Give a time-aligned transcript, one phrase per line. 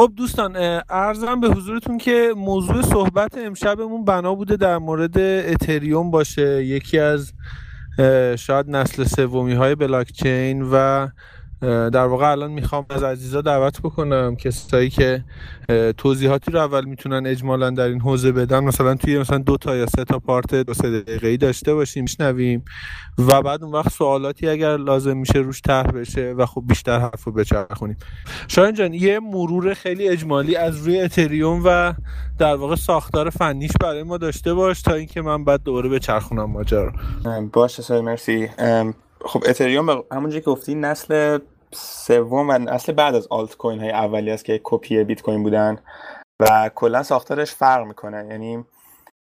[0.00, 0.56] خب دوستان
[0.90, 7.32] ارزم به حضورتون که موضوع صحبت امشبمون بنا بوده در مورد اتریوم باشه یکی از
[8.38, 11.08] شاید نسل سومی های بلاکچین و
[11.60, 15.24] در واقع الان می‌خوام از عزیزا دعوت بکنم کسایی که
[15.98, 18.64] توضیحاتی رو اول می‌تونن اجمالا در این حوزه بدن.
[18.64, 22.64] مثلا توی مثلا دو تا یا سه تا پارت دو سه دقیقه‌ای داشته باشیم میشنویم
[23.18, 27.24] و بعد اون وقت سوالاتی اگر لازم میشه روش طرح بشه و خب بیشتر حرف
[27.24, 27.96] رو بچرخونیم.
[28.48, 31.94] شاید جان یه مرور خیلی اجمالی از روی اتریوم و
[32.38, 36.92] در واقع ساختار فنیش برای ما داشته باش تا اینکه من بعد دوباره بچرخونم ماجرا
[37.52, 38.48] باشه مرسی.
[39.24, 41.38] خب اتریوم همونجوری که گفتی نسل
[41.72, 45.78] سوم و نسل بعد از آلت کوین های اولی است که کپی بیت کوین بودن
[46.40, 48.26] و کلا ساختارش فرق می‌کنه.
[48.30, 48.64] یعنی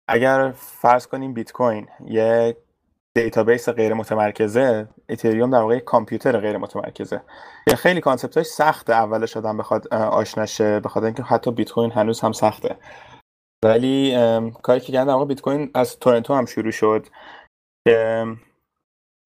[0.09, 2.56] اگر فرض کنیم بیت کوین یه
[3.14, 7.23] database غیر متمرکزه اتریوم در واقع کامپیوتر غیر متمرکزه.
[7.66, 12.20] یه خیلی concept ش سخته اولش آدم بخواد آشناشه بخاطر اینکه حتی بیت کوین هنوز
[12.20, 12.77] هم سخته.
[13.64, 14.17] ولی
[14.62, 17.06] کاری که کردن در واقع بیت کوین از تورنتو هم شروع شد.
[17.89, 18.25] که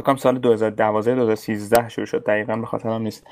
[0.03, 2.25] فکر سال 2012 2013 شروع شد.
[2.25, 3.27] دقیقا به خاطرم نیست.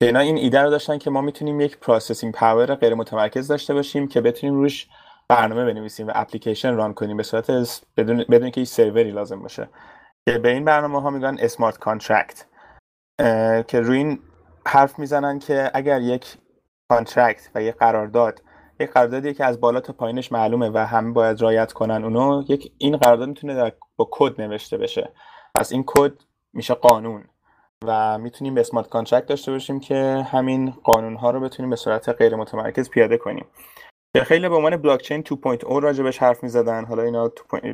[0.00, 4.08] اینا این ایده رو داشتن که ما می‌تونیم یک processing power غیر متمرکز داشته باشیم
[4.08, 4.88] که بتونیم روش
[5.28, 7.16] برنامه بنویسیم و application run کنیم.
[7.16, 7.50] به صورت
[7.96, 9.68] بدون بدون که سروری لازم باشه.
[10.28, 12.46] که به این برنامه ها میگن smart contract
[13.66, 14.18] که روی این
[14.66, 16.36] حرف می‌زنن که اگر یک
[16.88, 18.42] contract و یک قرارداد
[18.84, 22.72] یک قراردادی که از بالا تا پایینش معلومه و همه باید right کنن اونو یک
[22.78, 25.12] این قرارداد می‌تونه در با کد نوشته بشه.
[25.54, 26.12] پس این کد
[26.52, 27.24] میشه قانون
[27.84, 32.08] و می‌تونیم به اسمارت کانترکت داشته باشیم که همین قانون ها رو بتونیم به صورت
[32.08, 33.46] غیر متمرکز پیاده کنیم.
[34.22, 36.84] خیلی به عنوان بلاک چین 2.0 راجبش حرف می‌زدن.
[36.84, 37.30] حالا اینا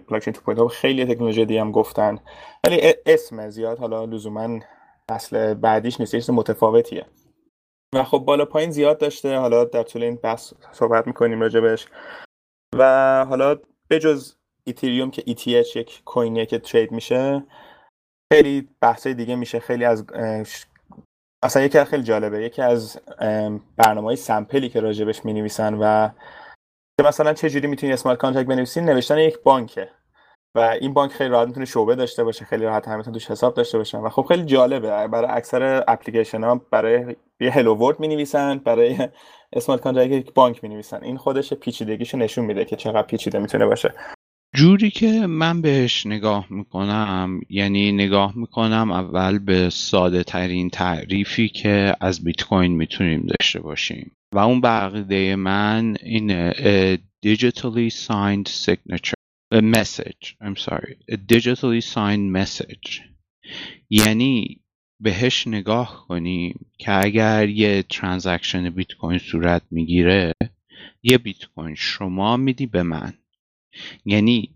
[0.09, 2.19] بلاک چین 2.0 خیلی تکنولوژی دیگه هم گفتن.
[2.67, 4.61] ولی اسم زیاد حالا لزوما
[5.09, 7.07] اصل بعدیش نیست متفاوتیه.
[7.95, 9.37] و خب بالا پایین زیاد داشته.
[9.37, 11.87] حالا در طول این بحث صحبت می‌کنیم راجبش
[12.79, 13.57] و حالا
[13.91, 17.43] بجز ایتریوم که ETH یک کوینیه که ترید میشه
[18.33, 19.59] خیلی بحثای دیگه میشه.
[19.61, 20.05] خیلی از
[21.43, 22.43] اصلا یکی خیلی جالبه.
[22.43, 23.01] یکی از
[23.77, 26.09] برنامه های سمپلی که راجبش می نویسن و
[27.01, 29.91] که مثلا چه جوری می‌تونی smart contract بنویسین نوشتن یک بانکه.
[30.55, 33.55] و این بانک خیلی راحت می‌تونه شعبه داشته باشه خیلی راحت هم می‌تونه توش حساب
[33.55, 38.09] داشته باشن و خب خیلی جالبه برای اکثر اپلیکیشن ها برای یه hello world می
[38.09, 39.09] نویسن برای
[39.53, 43.67] smart contract یک بانک می نویسن این خودش پیچیدگیشو نشون میده که چقدر پیچیده می‌تونه
[43.67, 43.95] باشه.
[44.57, 51.97] جوری که من بهش نگاه می‌کنم یعنی نگاه می‌کنم اول به ساده ترین تعریفی که
[52.01, 56.53] از بیت کوین می‌تونیم داشته باشیم و اون به عقیده من این
[57.27, 59.21] digitally signed signature.
[59.51, 60.37] A message.
[60.41, 60.99] I'm sorry.
[61.09, 63.03] A digitally signed message.
[63.91, 64.61] یعنی
[65.01, 70.35] بهش نگاه کنیم که اگر یه ترانزکشن بیت کوین صورت می‌گیره
[71.03, 73.15] یه بیت کوین شما میدی به من.
[74.05, 74.55] یعنی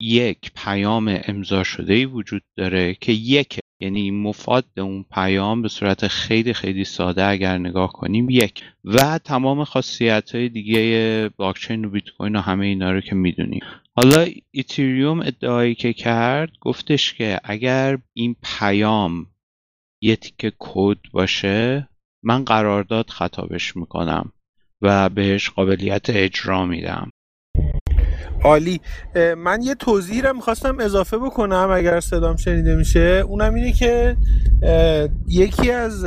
[0.00, 6.06] یک پیام امضا شده ای وجود داره که یک یعنی مفاد اون پیام به صورت
[6.06, 8.62] خیلی خیلی ساده اگر نگاه کنیم یک.
[8.84, 13.60] و تمام خاصیت های دیگه بلاکچین و بیت کوین و همه اینا رو که می‌دونیم.
[13.96, 19.26] حالا ایتریوم ادعایی که کرد گفتش که اگر این پیام
[20.00, 21.88] یه تیکه کد باشه
[22.22, 24.32] من قرارداد خطابش می‌کنم
[24.82, 27.10] و بهش قابلیت اجرا میدم.
[28.46, 28.80] عالی.
[29.36, 33.24] من یه توضیحی رو می‌خواستم اضافه بکنم اگر صدام شنیده میشه.
[33.28, 34.16] اونم اینه که
[35.28, 36.06] یکی از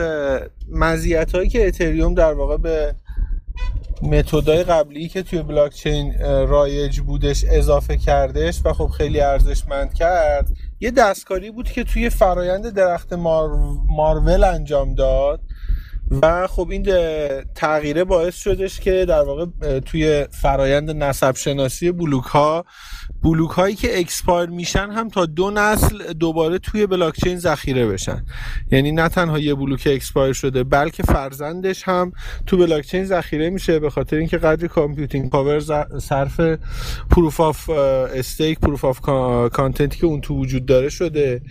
[0.71, 2.95] مزیت هایی که اتریوم در واقع به
[4.01, 6.13] method ای قبلی که توی بلاکچین
[6.47, 10.47] رایج بودش اضافه کردش و خب خیلی ارزشمند کرد
[10.79, 13.13] یه دستکاری بود که توی فرایند درخت
[13.87, 15.41] مرکل انجام داد.
[16.11, 16.87] و خب این
[17.55, 19.45] تغییره باعث شدش که در واقع
[19.79, 22.65] توی فرایند نسب شناسی بلوک ها
[23.23, 28.25] بلوک هایی که expire میشن هم تا دو نسل دوباره توی بلاکچین ذخیره بشن.
[28.71, 32.11] یعنی نه تنها یه بلوک expire شده بلکه فرزندش هم
[32.45, 35.59] تو بلاکچین ذخیره میشه به خاطر اینکه قدر computing power
[35.99, 36.41] صرف
[37.09, 38.99] proof of stake proof of
[39.49, 41.41] content ی که اون تو وجود داره شده.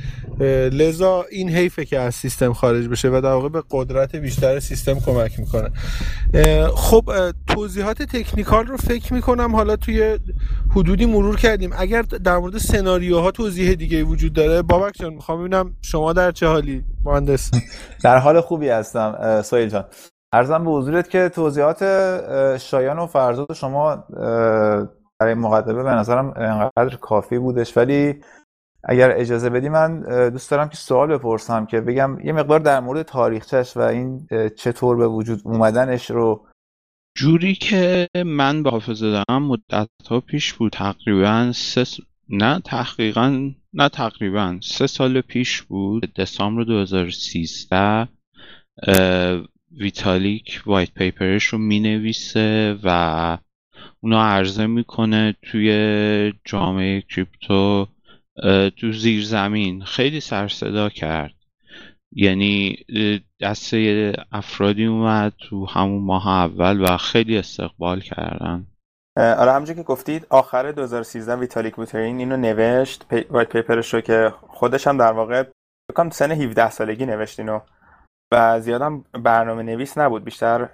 [0.73, 5.01] لذا این حیفه که از سیستم خارج بشه و در واقع به قدرت بیشتر سیستم
[5.01, 5.71] کمک می‌کنه.
[6.75, 7.11] خب
[7.47, 10.19] توضیحات technical رو فکر می‌کنم حالا توی
[10.71, 11.71] حدودی مرور کردیم.
[11.79, 16.47] اگر در مورد سناریوها توضیح دیگه وجود داره بابک جان می‌خوام ببینم شما در چه
[16.47, 17.51] حالی؟ مهندس.
[18.05, 19.85] در حال خوبی هستم سهیل جان.
[20.33, 21.85] ارزم به حضورت که توضیحات
[22.59, 24.05] شایان و فرزاد شما
[25.21, 28.21] برای مقدمه به نظرم انقدر کافی بودش ولی
[28.85, 33.03] اگر اجازه بدی من دوست دارم که سوال بپرسم که بگم یه مقدار در مورد
[33.03, 34.27] تاریخچش و این
[34.57, 36.47] چطور به وجود اومدنش رو.
[37.17, 41.85] جوری که من به حافظه دارم مدت ها پیش بود تقریبا سه
[42.29, 48.09] نه تحقیقا نه تقریبا سه سال پیش بود دسامبر 2013
[49.79, 53.39] ویتالیک white paper ش رو می نویسه و
[54.01, 57.87] اونو عرضه می‌کنه توی جامعه crypto
[58.81, 59.85] تو زیر زمین.
[59.85, 61.35] خیلی سر و صدا کرد.
[62.13, 62.77] یعنی
[63.41, 68.67] دسته افرادی اومد تو همون ماه اول و خیلی استقبال کردن.
[69.17, 73.09] آره همونجور که گفتید آخر 2013 ویتالیک بوترین اینو نوشت.
[73.09, 73.21] پی...
[73.21, 75.45] white paper ش رو که خودش هم در واقع
[75.91, 77.61] بکنم سن 17 سالگی نوشت اینو.
[78.33, 80.25] و زیادم برنامه نویس نبود.
[80.25, 80.69] بیشتر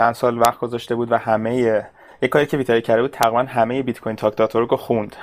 [0.00, 1.56] چند سال وقت گذاشته بود و همه
[2.22, 5.16] یه کاری که ویتالیک کرده بود تقریبا همه Bitcoin Talk رو خوند.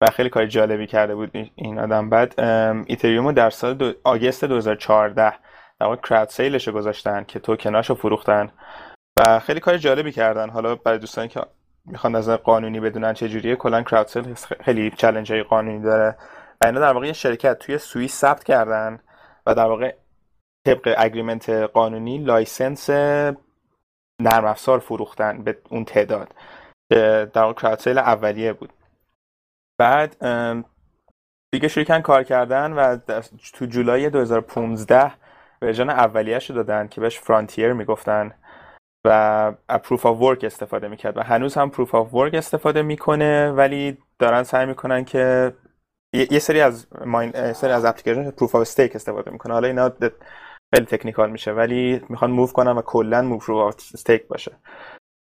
[0.00, 2.10] و خیلی کار جالبی کرده بود این آدم.
[2.10, 2.40] بعد
[2.86, 3.92] اتریومو در سال دو...
[4.04, 5.32] August 2014
[5.80, 8.50] در واقع sale ش رو گذاشتن که توکناشو فروختن
[9.18, 10.50] و خیلی کار جالبی کردن.
[10.50, 11.40] حالا برای دوستانی که
[11.84, 14.34] می‌خوان از قانونی بدونن چه جوریه کلا crowd sale
[14.64, 16.16] خیلی چالش های قانونی داره.
[16.60, 19.00] و اینا در واقع یه شرکت توی سوئیس ثبت کردن
[19.46, 19.94] و در واقع
[20.66, 22.90] طبق agreement قانونی license
[24.20, 26.34] نرم افزار فروختن به اون تعداد.
[26.90, 28.72] در واقع crowd sale اولیه بود.
[29.78, 30.16] بعد
[31.54, 32.96] دیگه شروع کار کردن و
[33.52, 35.12] تو جولای 2015
[35.62, 38.34] version اولیه‌اش رو دادن که بهش Frontier می‌گفتن
[39.06, 39.52] و
[39.84, 44.42] proof of work استفاده می‌کرد و هنوز هم proof of work استفاده می‌کنه ولی دارن
[44.42, 45.54] سعی می‌کنن که
[46.12, 49.52] یه سری از mine سری از application proof of stake استفاده می‌کنه.
[49.52, 49.92] حالا اینا
[50.74, 54.56] خیلی technical میشه ولی می‌خوان move کنن و کلا move proof of stake باشه.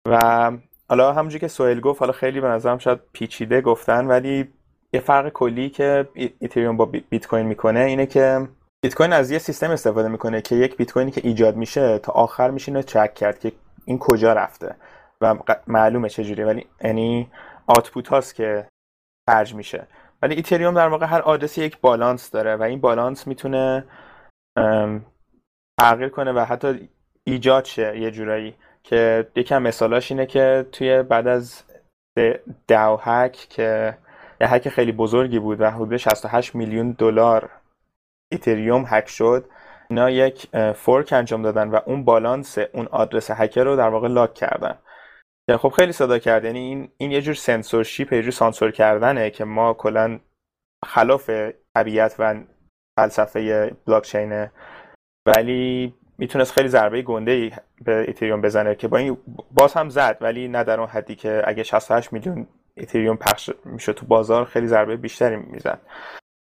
[0.07, 0.51] و
[0.89, 4.53] حالا همونجوری که سهیل گفت حالا خیلی به نظرم شاید پیچیده گفتن ولی
[4.93, 6.09] یه فرق کلی که
[6.39, 8.47] اتریوم با بیت کوین می‌کنه اینه که
[8.83, 12.11] بیت کوین از یه سیستم استفاده می‌کنه که یک بیت کوینی که ایجاد میشه تا
[12.11, 13.51] آخر میشینه چک کرد که
[13.85, 14.75] این کجا رفته
[15.21, 15.35] و
[15.67, 17.31] معلومه چجوری ولی یعنی
[17.67, 18.67] آتپوت هاست که
[19.29, 19.87] خرج میشه.
[20.21, 23.85] ولی ایتریوم در واقع هر آدرسی یک بالانس داره و این بالانس می‌تونه
[25.79, 26.89] تغییر کنه و حتی
[27.23, 28.55] ایجاد شه یه جورایی.
[28.85, 31.63] که یکم مثالاش اینه که توی بعد از
[32.67, 33.97] داو هک که
[34.41, 37.49] یه هک خیلی بزرگی بود و حدود 68 میلیون دلار
[38.31, 39.49] ایتریوم هک شد
[39.89, 44.33] اینا یک fork انجام دادن و اون بالانس اون آدرس هکر رو در واقع lock
[44.33, 44.77] کردن.
[45.59, 49.45] خب خیلی صدا کرد یعنی این این یه جور سنسورشیپ یه جور سانسور کردنه که
[49.45, 50.19] ما کلا
[50.85, 51.29] خلاف
[51.77, 52.43] طبیعت و
[52.99, 54.51] فلسفه بلاکچینه
[55.27, 57.51] ولی می‌تونست خیلی ضربه گنده ای
[57.85, 59.17] به اتریوم بزنه که با این
[59.51, 63.93] باز هم زد ولی نه در اون حدی که اگه 68 میلیون اتریوم پخش میشه
[63.93, 65.81] تو بازار خیلی ضربه بیشتری می‌زد.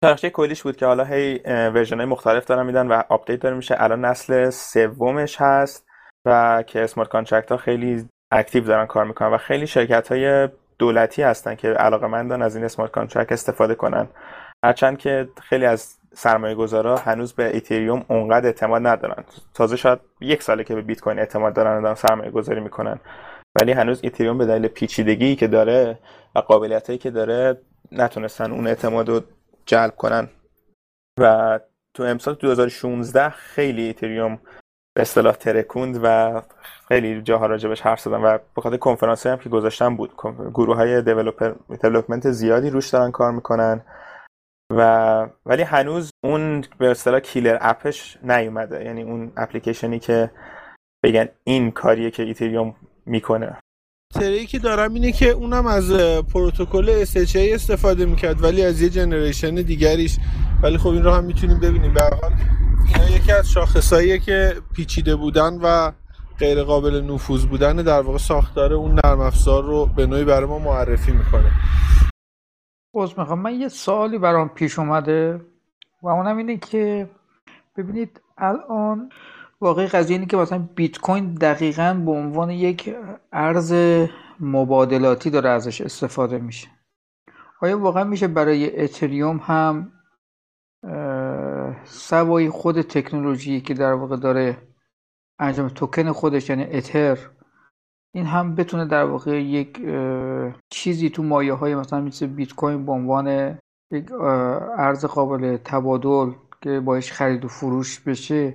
[0.03, 3.76] تاریخچه کلیش بود که حالا هی version های مختلف دارن میدن و update داره میشه.
[3.79, 5.87] الان نسل سومش هست
[6.26, 10.49] و که smart contract ها خیلی active دارن کار می‌کنن و خیلی شرکت های
[10.79, 14.09] دولتی هستن که علاقه مندن از این smart contract استفاده کنن.
[14.64, 19.25] هرچند که خیلی از سرمایه گذارا هنوز به اتریوم اونقدر اعتماد ندارن.
[19.55, 23.01] تازه شاید یک ساله که به بیت کوین اعتماد دارن دارن سرمایه گذاری می‌کنن.
[23.61, 25.99] ولی هنوز اتریوم به دلیل پیچیدگی که داره
[26.35, 27.59] و قابلیتایی که داره
[27.93, 29.21] نتونستن اون اعتماد رو
[29.67, 30.29] جلب کنن.
[31.21, 31.61] و
[31.95, 34.38] تو امسال 2016 خیلی اتریوم
[34.95, 36.43] به اصطلاح ترکوند و
[36.89, 40.12] خیلی جاها راجبش حرف زدن و به خاطر کنفرانس هم که گذاشتن بود.
[40.55, 43.83] گروه های development زیادی روش دارن کار می‌کنن.
[44.70, 48.85] و ولی هنوز اون به اصطلاح killer app ش نیومده.
[48.85, 50.30] یعنی اون اپلیکیشنی که
[51.04, 52.75] بگن این کاریه که اتریوم
[53.06, 53.56] می‌کنه.
[54.14, 55.92] تری که دارم اینه که اونم از
[56.32, 60.16] پروتکل SHA استفاده می‌کرد ولی از یه جنریشن دیگریش.
[60.62, 61.94] ولی خب این رو هم می‌تونیم ببینیم.
[61.94, 62.32] به حال
[62.87, 65.92] اینا یکی از شاخصاییه که پیچیده بودن و
[66.38, 70.58] غیر قابل نفوذ بودن در واقع ساختار اون نرم افزار رو به نوعی برای ما
[70.58, 71.52] معرفی می‌کنه.
[72.97, 75.41] باز می‌خوام من یه سوالی برام پیش اومده
[76.03, 77.11] و اونم اینه که
[77.76, 79.11] ببینید الان
[79.61, 82.97] واقعی قضیه اینه که مثلا بیت کوین دقیقا به عنوان یک
[83.33, 83.75] ارز
[84.41, 86.69] مبادلاتی داره ازش استفاده میشه.
[87.61, 89.93] آیا واقعا میشه برای اتریوم هم
[91.85, 94.59] سوای خود تکنولوژی که در واقع داره
[95.38, 97.19] انجام توکن خودش یعنی اتر
[98.16, 99.80] این هم بتونه در واقع یک
[100.70, 103.58] چیزی تو مایه های مثلا مثل بیت کوین به عنوان
[103.92, 104.12] یک
[104.78, 106.32] ارز قابل تبادل
[106.62, 108.54] که باش خرید و فروش بشه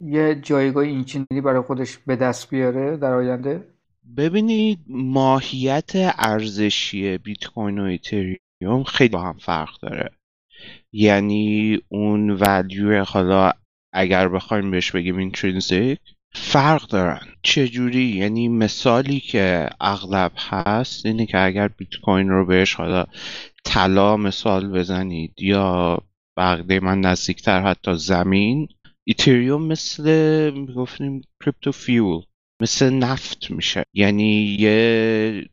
[0.00, 3.68] یه جایگاه اینچنینی برای خودش به دست بیاره در آینده.
[4.16, 10.10] ببینید ماهیت ارزشی بیت کوین و ایتریوم خیلی با هم فرق داره.
[10.92, 13.52] یعنی اون ولیو حالا
[13.92, 16.00] اگر بخوایم بهش بگیم اینترینزیک
[16.32, 17.20] فرق دارن.
[17.42, 23.04] چجوری؟ یعنی مثالی که اغلب هست اینه که اگر بیت کوین رو بهش حالا
[23.64, 25.98] طلا مثال بزنید یا
[26.36, 28.68] بقیه من نزدیکتر حتی زمین
[29.04, 32.22] اتریوم مثل می‌گفتیم crypto fuel
[32.62, 33.84] مثل نفت میشه.
[33.94, 35.44] یعنی یه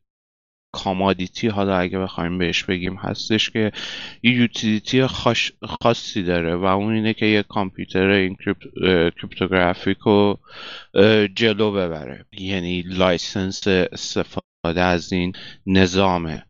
[0.71, 3.71] commodity حالا اگه بخوایم بهش بگیم هستش که
[4.23, 5.07] یه utility
[5.63, 8.35] خاصی داره و اون اینه که یه کامپیوتر این
[9.21, 10.39] cryptographic رو
[11.35, 12.25] جلو ببره.
[12.31, 15.33] یعنی license استفاده از این
[15.65, 16.43] نظامه.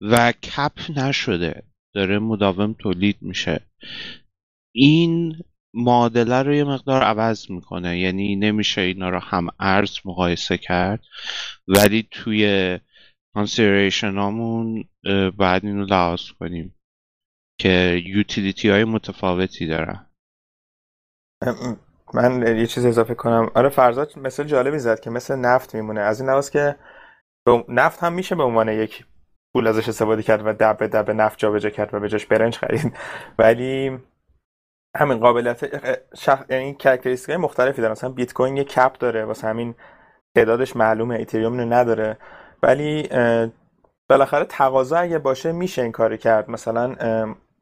[0.00, 1.62] و کپ نشده.
[1.94, 3.60] داره مداوم تولید میشه.
[4.74, 5.36] این
[5.74, 7.98] معادله رو یه مقدار عوض می‌کنه.
[7.98, 11.04] یعنی نمیشه اینا رو هم ارز مقایسه کرد.
[11.68, 12.78] ولی توی
[13.38, 14.84] کانسیدریشن هامون
[15.36, 16.74] باید اینو لحاظ کنیم
[17.60, 20.06] که یوتیلیتی های متفاوتی دارن.
[22.14, 23.50] من یه چیز اضافه کنم.
[23.54, 26.00] آره فرزاد مثل جالبی زد که مثل نفت میمونه.
[26.00, 26.76] از این لحاظ که
[27.68, 29.04] نفت هم میشه به عنوان یک
[29.54, 32.96] پول ازش استفاده کرد و دبه دبه نفت جابجا کرد و به جاش برنج خرید.
[33.38, 33.98] ولی
[34.96, 35.64] همین قابلیت
[36.14, 36.44] شخ...
[36.50, 39.24] یعنی characteristic مختلفی داره مثلا بیت کوین یه cap داره.
[39.24, 39.74] واسه همین
[40.36, 41.14] تعدادش معلومه.
[41.14, 42.18] ایتریوم نداره.
[42.62, 43.08] ولی
[44.10, 46.50] بالاخره تقاضا اگه باشه میشه این کاری کرد.
[46.50, 46.96] مثلا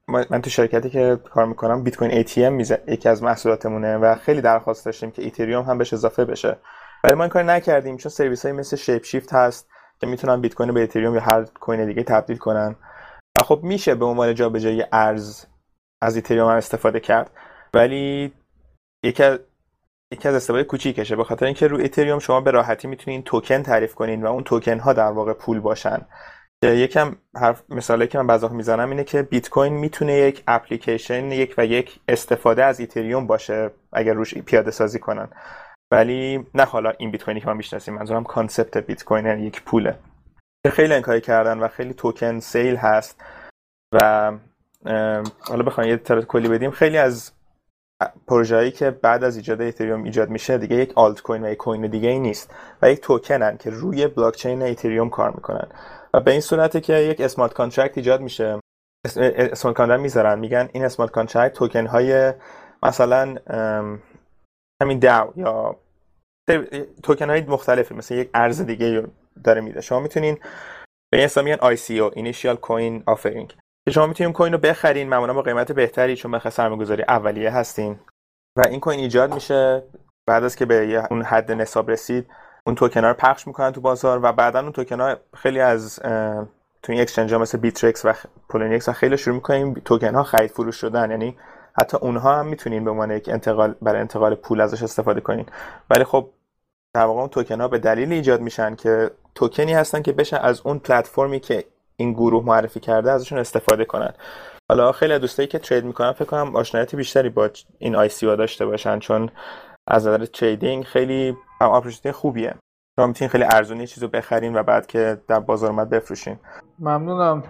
[0.08, 4.40] من تو شرکتی که کار می‌کنم بیت کوین ATM میزنه یکی از محصولاتمونه و خیلی
[4.40, 6.58] درخواست داشتیم که ایتریوم هم بهش اضافه بشه.
[7.04, 9.68] ولی ما این کار نکردیم چون سرویس های مثل شیپ شیفت هست
[10.00, 12.76] که می‌تونن بیت coin به ایتریوم یا هر کوین دیگه تبدیل کنن.
[13.38, 15.44] و خب میشه به عنوان جابجایی ارز
[16.02, 17.30] از ایتریوم استفاده کرد.
[17.74, 18.32] ولی
[19.04, 19.22] یکی
[20.12, 21.16] یکی از استفاده کوچیکشه.
[21.16, 24.78] به خاطر اینکه رو ایتریوم شما به راحتی می‌تونید توکن تعریف کنین و اون توکن
[24.78, 26.06] ها در واقع پول باشن.
[26.62, 31.54] یکم حرف مثالی که من بعضی می‌زنم اینه که بیت کوین می‌تونه یک اپلیکیشن یک
[31.58, 35.28] و یک استفاده از ایتریوم باشه اگر روش پیاده سازی کنن.
[35.92, 39.62] ولی نه حالا این بیت کوینی که ما می‌شناسیم منظورم concept بیت کوین یعنی یک
[39.62, 39.98] پوله.
[40.72, 43.24] خیلی این کاری کردن و خیلی token sale هست.
[43.92, 44.32] و
[45.40, 46.70] حالا بخوایم یه طرح کلی بدیم.
[46.70, 47.32] خیلی از
[48.26, 51.86] پروژه‌ای که بعد از ایجاد اتریوم ایجاد میشه دیگه یک آلت کوین و یک coin
[51.86, 55.68] دیگه ای نیست و یک توکنن که روی بلاک چین اتریوم کار می‌کنن.
[56.14, 58.60] و به این صورته که یک smart contract ایجاد میشه.
[59.16, 60.38] smart contract می‌ذارن.
[60.38, 62.32] میگن این smart contract token های
[62.82, 63.36] مثلا
[64.82, 65.76] همین داو یا
[67.02, 69.06] توکن های مختلفی مثل یک ارز دیگه
[69.44, 69.80] داره میده.
[69.80, 70.38] شما می‌تونین
[71.12, 73.65] به این اسم میگن ICO Initial Coin Offering.
[73.86, 77.98] که شما می‌تونید coin رو بخرین معمولا با قیمت بهتری چون بخاطر سرمایه‌گذاری اولیه هستین.
[78.56, 79.82] و این coin ایجاد میشه
[80.26, 82.26] بعد از که به اون حد نصاب رسید
[82.66, 85.98] اون توکن رو پخش می‌کنن تو بازار و بعدا اون توکن ها خیلی از
[86.82, 88.12] تو این exchange ها مثل بیترکس و
[88.48, 91.10] پولینکس و خیلی شروع می‌کنیم توکن ها خرید فروش شدن.
[91.10, 91.36] یعنی
[91.78, 95.46] حتی اونها هم می‌تونین به عنوان یک انتقال برای انتقال پول ازش استفاده کنین.
[95.90, 96.30] ولی خب
[96.94, 100.60] در واقع اون توکن ها به دلیل ایجاد میشن که توکنی هستن که بشه از
[100.64, 101.64] اون پلتفرمی که
[101.96, 104.12] این گروه معرفی کرده ازشون استفاده کنن.
[104.70, 108.98] حالا خیلی دوستایی که trade می‌کنن فکر کنم آشنایت بیشتری با این ICO داشته باشن
[108.98, 109.30] چون
[109.86, 112.54] از نظر trading خیلی opportunity خوبیه.
[112.98, 116.38] شما می‌تونین خیلی ارزونی چیزو بخرین و بعد که در بازار اومد بفروشین
[116.78, 117.42] ممنونم.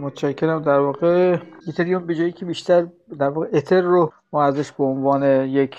[0.00, 0.62] متشکرم.
[0.62, 2.86] در واقع ایتریوم به جایی که بیشتر
[3.18, 5.76] در واقع اتر رو ما ازش به عنوان یک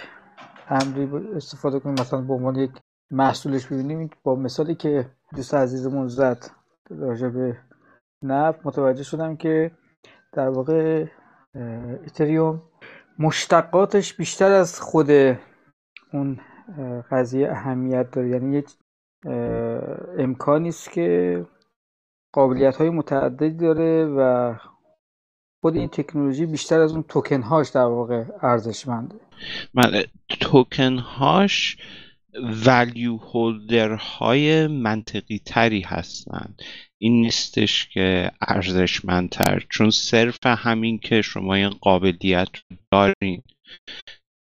[0.70, 2.72] امری استفاده کنیم مثلا به عنوان یک
[3.12, 4.10] محصولش ببینیم.
[4.24, 5.06] با مثالی که
[5.36, 6.46] دوست عزیزمون زد
[6.90, 7.58] راجع به
[8.24, 9.72] نفت متوجه شدم که
[10.34, 11.06] در واقع
[12.04, 12.62] ایتریوم
[13.20, 15.12] مشتقاتش بیشتر از خود
[16.14, 16.40] اون
[17.12, 18.30] قضیه اهمیت داره.
[18.30, 18.70] یعنی یک
[20.18, 21.46] امکانی است که
[22.34, 24.54] قابلیت های متعددی داره و
[25.62, 29.16] خود این تکنولوژی بیشتر از اون توکن هاش در واقع ارزشمنده.
[29.74, 30.06] بله
[30.42, 31.78] توکن هاش
[32.66, 36.62] ولیو هولدر های منطقی تری هستند.
[37.02, 43.44] این نیستش که ارزشمندتر چون صرف همین که شما این قابلیت رو دارین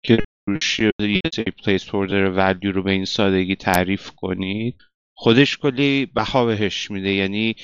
[0.06, 1.22] که روش یه
[1.66, 4.82] placeholder value رو به این سادگی تعریف کنید
[5.18, 7.14] خودش کلی بها بهش میده.
[7.14, 7.56] یعنی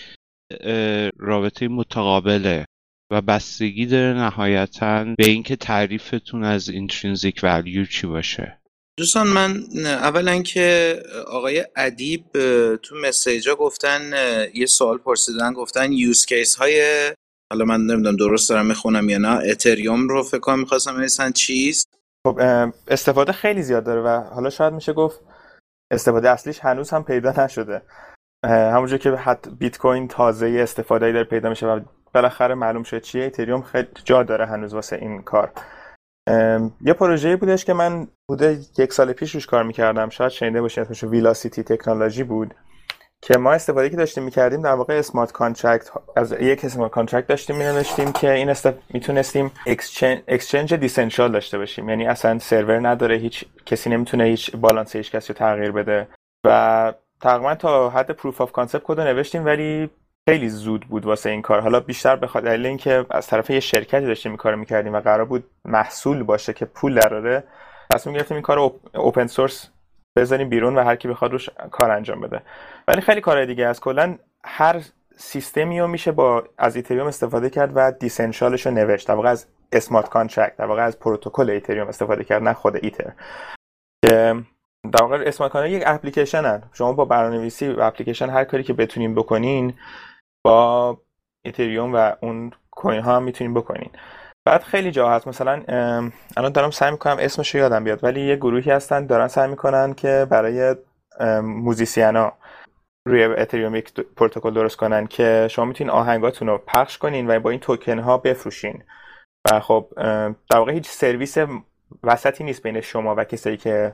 [1.18, 2.66] رابطه متقابله
[3.12, 8.61] و بستگی داره نهایتا به اینکه تعریفتون از intrinsic value چی باشه.
[8.98, 10.96] دوستان من اولا که
[11.28, 12.26] آقای ادیب
[12.76, 14.02] تو message ا گفتن
[14.54, 16.82] یه سوال پرسیدن گفتن use case های
[17.52, 21.88] حالا من نمی‌دونم درست دارم می‌خونم یا نه اتریوم رو فکر کنم می‌خواستم بنویسن چیست؟
[22.28, 22.40] خب
[22.88, 25.20] استفاده خیلی زیاد داره و حالا شاید میشه گفت
[25.92, 27.82] استفاده اصلیش هنوز هم پیدا نشده.
[28.46, 31.80] همونجور که حتی بیت کوین تازه استفاده داره پیدا میشه و
[32.14, 35.52] بالاخره معلوم شد چیه ایتریوم خیلی جا داره هنوز واسه این کار.
[36.82, 40.10] یه پروژه بودش که من حدود یک سال پیش روش کار می‌کردم.
[40.10, 42.54] شاید شنیده باشید اسمش ویلاسیتی تکنولوژی بود
[43.22, 47.56] که ما استفاده که داشتیم می‌کردیم در واقع smart contract از یک smart contract داشتیم
[47.56, 49.52] مینوشتیم که این است می‌تونستیم
[50.28, 51.90] exchange decentral داشته باشیم.
[51.90, 56.08] یعنی اصلا سرور نداره هیچ کسی نمی‌تونه هیچ بالانس هیچ کسی رو تغییر بده.
[56.46, 59.90] و تقریبا تا حد proof of concept کد نوشتیم ولی
[60.30, 61.62] خیلی زود بود واسه این کار.
[61.62, 65.44] حالا بیشتر به خاطر اینکه از طرف یه شرکتی داشتیم کارو می‌کردیم و قرار بود
[65.66, 67.44] محصول باشه که پول دراره
[67.94, 69.70] تصمیم گرفتیم این کار open source
[70.18, 72.42] بذاریم بیرون و هر کی بخواد روش کار انجام بده.
[72.88, 74.82] ولی خیلی کارهای دیگه از کلا هر
[75.18, 79.08] سیستمی رو میشه با از ایتریوم استفاده کرد و decentral ش رو نوشت.
[79.08, 83.12] در واقع از smart contract در واقع از protocol ایتریوم استفاده کرد نه خود ether
[84.06, 84.36] که
[84.94, 88.74] در واقع smart contract یک اپلیکیشن هست شما با برنامه‌نویسی و اپلیکیشن هر کاری که
[88.74, 89.74] بتونین بکنین
[90.46, 90.98] با
[91.46, 93.90] ایتریوم و اون coin ها هم می‌تونین بکنین.
[94.46, 95.64] بعد خیلی جا هست مثلا
[96.38, 99.94] الان دارم سعی می‌کنم اسمش رو یادم بیاد ولی یه گروهی هستن دارن سعی می‌کنن
[99.94, 100.76] که برای
[101.42, 102.34] musician ا
[103.08, 107.50] روی اتریوم یک protocol درست کنن که شما می‌تونین آهنگاتون رو پخش کنین و با
[107.50, 108.84] این توکن ها بفروشین.
[109.52, 109.88] و خب
[110.50, 111.38] در واقع هیچ سرویس
[112.04, 113.94] وسطی نیست بین شما و کسایی که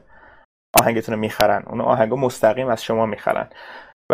[0.82, 1.64] آهنگتون رو می‌خرن.
[1.68, 3.50] اون آهنگا مستقیم از شما می‌خرن.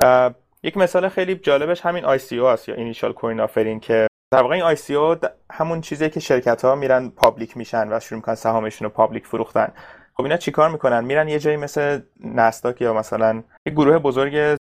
[0.03, 0.31] و
[0.65, 4.75] یک مثال خیلی جالبش همین ICO هست یا initial coin offering که در واقع این
[4.75, 9.27] ICO همون چیزی که شرکت ها میرن public میشن و شروع می‌کنن سهامشون رو public
[9.27, 9.73] فروختن.
[10.13, 14.57] خب اینا چیکار می‌کنن؟ میرن یه جایی مثل نستاک یا مثلا یک گروه بزرگ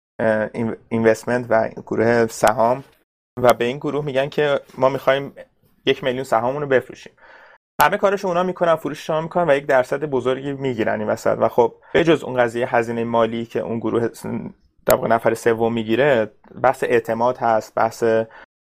[0.91, 2.85] اینوستمنت و گروه سهام
[3.43, 5.35] و به این گروه میگن که ما می‌خوایم
[5.87, 7.13] یک میلیون سهامونو رو بفروشیم.
[7.83, 11.37] همه کارش اونا می‌کنن فروش شما می‌کنن و یک درصد بزرگی می‌گیرن این وسط.
[11.41, 14.09] و خب به جز اون قضیه هزینه مالی که اون گروه
[14.91, 16.31] در واقع نفر سوم می‌گیره
[16.63, 18.05] بحث اعتماد هست بحث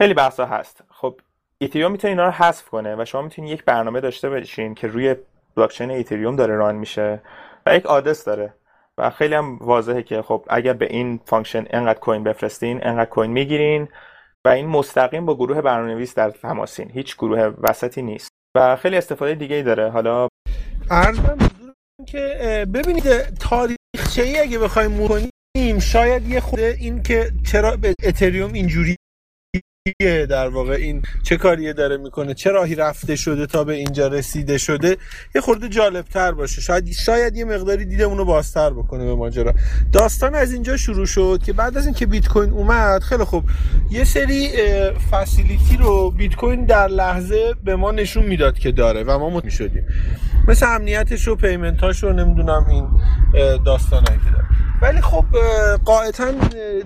[0.03, 0.85] خیلی بحثا هست.
[0.91, 1.21] خب
[1.59, 5.17] ایتریوم می‌تونه اینا رو حذف کنه و شما می‌تونید یک برنامه داشته باشین که روی
[5.57, 7.23] بلاکچین ایتریوم داره run میشه
[7.67, 8.55] و یک آدرس داره.
[8.99, 13.31] و خیلی هم واضحه که خب اگر به این function انقدر coin بفرستین انقدر coin
[13.31, 13.89] می‌گیرین
[14.45, 16.91] و این مستقیم با گروه برنامه‌نویس در تماسین.
[16.91, 18.29] هیچ گروه وسطی نیست.
[18.57, 19.91] و خیلی استفاده دیگه ای داره.
[19.91, 20.29] حالا
[20.91, 21.39] عرضم
[22.07, 25.31] که ببینید تاریخچه ای اگه بخوایم کنیم
[25.81, 28.97] شاید یه خود این که چرا به اتریوم اینجوری
[30.29, 34.59] در واقع این چه کاریه داره می‌کنه؟ چه راهی رفته شده تا به اینجا رسیده
[34.59, 34.97] شده؟
[35.35, 36.61] یه خورده جالب تر باشه.
[36.61, 39.55] شاید شاید یه مقداری دیدمون رو بازتر بکنه به ماجرا.
[39.93, 43.45] داستان از اینجا شروع شد که بعد از اینکه بیت کوین اومد خیلی خوب.
[43.91, 44.49] یه سری
[45.11, 49.51] فسیلیتی رو بیت کوین در لحظه به ما نشون می‌داد که داره و ما مطمئن
[49.51, 49.87] شدیم.
[50.49, 52.89] مثل امنیتش و پیمنتاش رو نمی‌دونم این
[53.65, 54.45] داستانایی که داره.
[54.83, 55.25] ولی خب
[55.85, 56.33] قاعدتا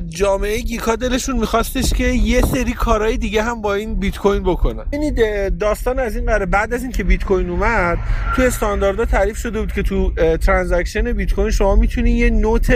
[0.08, 4.84] جامعه گیکا دلشون میخواستش که یه سری کارهای دیگه هم با این بیت کوین بکنن
[4.92, 5.10] یعنی
[5.50, 7.98] داستان از این قراره بعد از اینکه بیت کوین اومد
[8.36, 12.72] تو استانداردها تعریف شده بود که تو transaction بیت کوین شما می‌تونی یه note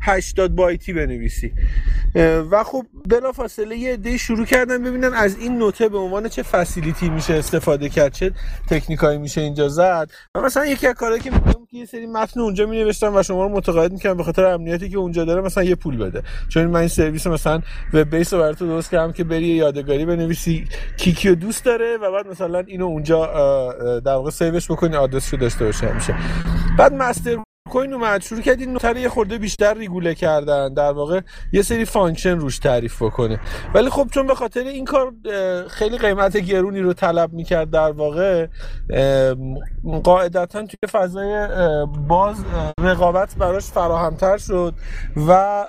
[0.00, 1.52] 80 بایتی بنویسی.
[2.50, 6.42] و خب بلافاصله یه عده شروع کردن ببینن از این note ه به عنوان چه
[6.42, 8.32] facility میشه استفاده کرد چه
[8.70, 10.10] تکنیکایی میشه اینجا زد.
[10.34, 13.42] و مثلا یکی از کارهایی که میگم که یه سری متن اونجا می و شما
[13.42, 16.22] رو متقاعد می‌کنن به خاطر امنیتی که اونجا داره مثلا یه پول بده.
[16.48, 20.68] چون من این سرویس مثلا web base رو براتون درست کردم که بری یادگاری بنویسی.
[20.96, 23.26] کیکیو دوست داره و بعد مثلا اینو اونجا
[24.04, 26.14] در واقع save ش بکنی آدرس رو داشته باشه همیشه.
[26.78, 30.74] بعد Mastercoin اومد شروع کرد این note رو یه خورده بیشتر ریگوله کردن.
[30.74, 31.20] در واقع
[31.52, 33.40] یه سری function روش تعریف بکنه.
[33.74, 35.12] ولی خب چون به خاطر این کار
[35.68, 38.46] خیلی قیمت گرونی رو طلب می‌کرد در واقع
[40.04, 41.48] قاعدتا توی فضای
[42.08, 42.36] باز
[42.78, 44.74] رقابت براش فراهمتر شد
[45.28, 45.64] و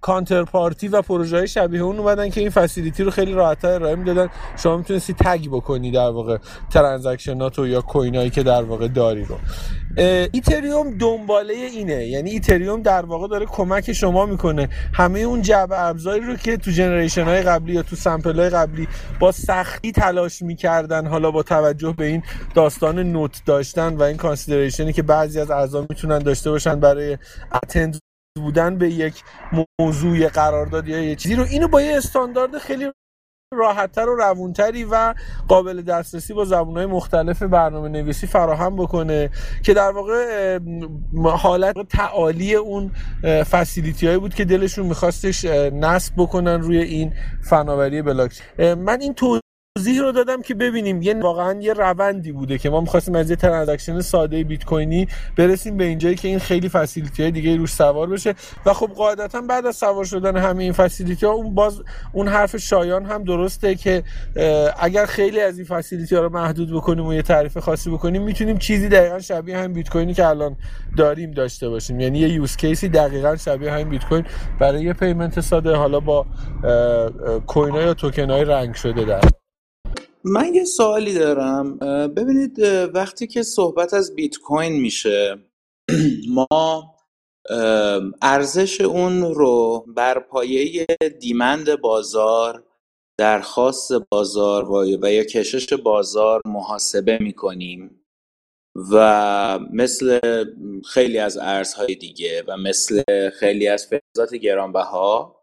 [0.00, 4.28] Counterparty و پروژه های شبیه اون اومدن که این facility رو خیلی راحت‌تر ارائه می‌دادن.
[4.56, 6.38] شما می‌تونستی tag بکنی در واقع
[6.70, 9.36] transaction اتو یا coin ایی که در واقع داری رو.
[10.32, 12.06] ایتریوم دنباله اینه.
[12.06, 14.68] یعنی ایتریوم در واقع داره کمک شما می‌کنه.
[14.94, 18.88] همه اون جعبه ابزاری رو که تو generation های قبلی یا تو sample های قبلی
[19.20, 22.22] با سختی تلاش می‌کردن حالا با توجه به این
[22.54, 27.18] داستان note داشتن و این consideration ی که بعضی از اعضا می‌تونن داشته باشن برای
[27.62, 27.98] اتند
[28.38, 29.22] بودن به یک
[29.80, 31.44] موضوع قرارداد یا یه چیزی رو.
[31.44, 32.92] اینو با یه استاندارد خیلی
[33.54, 35.14] راحتتر و روونتری و
[35.48, 39.30] قابل دسترسی با زبونهای مختلف برنامه نویسی فراهم بکنه
[39.62, 40.58] که در واقع
[41.24, 42.90] حالت تعالی اون
[43.24, 47.12] فسیلیتی هایی بود که دلشون میخواستش نصب بکنن روی این
[47.42, 48.74] فناوری بلاکچین.
[48.74, 49.14] من این
[49.78, 51.02] توضیح رو دادم که ببینیم.
[51.02, 55.76] یه واقعا یه روندی بوده که ما می‌خواستیم از یه ترانزکشن ساده بیت کوینی برسیم
[55.76, 58.34] به اینجایی که این خیلی facility های دیگه روش سوار بشه.
[58.66, 62.56] و خب قاعدتا بعد از سوار شدن همه این facility ها اون باز اون حرف
[62.56, 64.02] شایان هم درسته که
[64.80, 68.58] اگر خیلی از این facility ها رو محدود بکنیم و یه تعریف خاصی بکنیم می‌تونیم
[68.58, 70.56] چیزی دقیقا شبیه هم بیت کوینی که الان
[70.96, 72.00] داریم داشته باشیم.
[72.00, 74.24] یعنی یه use case ی دقیقا شبیه همین بیت کوین
[74.58, 76.26] برای یه payment ساده حالا با
[77.46, 79.20] coin یا توکن های رنگ شده در
[80.24, 81.76] من یه سوالی دارم.
[82.08, 82.58] ببینید
[82.94, 85.38] وقتی که صحبت از بیت کوین میشه
[86.36, 86.48] ما
[88.22, 90.86] ارزش اون رو بر پایه
[91.20, 92.64] دیمند بازار
[93.18, 98.00] درخواست بازار و یا کشش بازار محاسبه می‌کنیم
[98.92, 100.20] و مثل
[100.84, 105.39] خیلی از ارزهای دیگه و مثل خیلی از فلزات گرانبها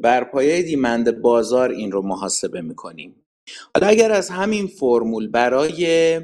[0.00, 3.24] بر پایه دیمند بازار این رو محاسبه می‌کنیم.
[3.74, 6.20] حالا اگر از همین فرمول برای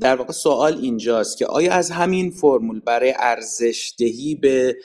[0.00, 4.76] در واقع سوال اینجاست که آیا از همین فرمول برای ارزش دهی به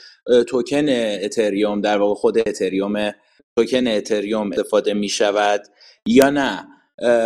[0.47, 3.11] توکن اتریوم در واقع خود اتریوم
[3.57, 5.61] توکن اتریوم استفاده می شود
[6.05, 6.67] یا نه؟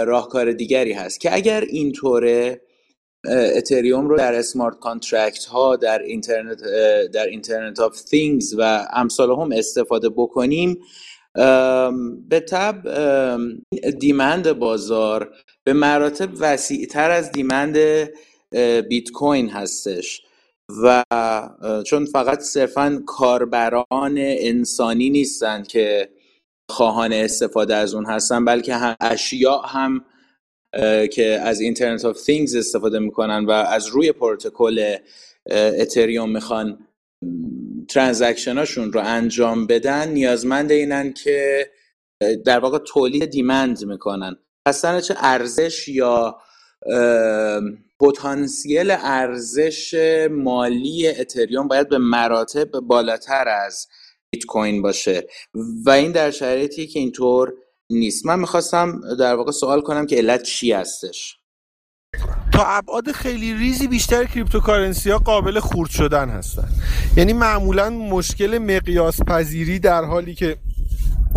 [0.05, 2.61] راهکار دیگری هست که اگر اینطوره
[3.25, 6.61] اتریوم رو در smart contract ها در اینترنت
[7.13, 10.77] در Internet of things و امثال هم استفاده بکنیم.
[12.29, 12.75] به طب
[13.99, 17.77] دیمند بازار به مراتب وسیع تر از دیمند
[18.89, 20.21] بیت کوین هستش
[20.83, 21.03] و
[21.85, 26.09] چون فقط صرفا کاربران انسانی نیستند که
[26.69, 30.05] خواهان استفاده از اون هستن بلکه هم اشیاء هم
[31.11, 34.95] که از اینترنت آف things استفاده می‌کنن و از روی پروتکل
[35.51, 36.87] اتریوم می‌خوان
[37.89, 40.07] transaction اشون رو انجام بدن.
[40.07, 41.69] نیازمند اینن که
[42.45, 44.35] در واقع تولید demand می‌کنن.
[44.65, 46.37] پس چه ارزش یا
[47.99, 49.93] پتانسیل ارزش
[50.31, 53.87] مالی اتریوم باید به مراتب بالاتر از
[54.33, 55.27] بیت کوین باشه.
[55.85, 57.53] و این در شرایطی که اینطور
[57.91, 58.25] نیست.
[58.25, 61.35] من می‌خواستم در واقع سوال کنم که علت چی هستش.
[62.53, 66.67] تا ابعاد خیلی ریزی بیشتر cryptocurrency ها قابل خورد شدن هستن.
[67.17, 70.57] یعنی معمولا مشکل مقیاس پذیری در حالی که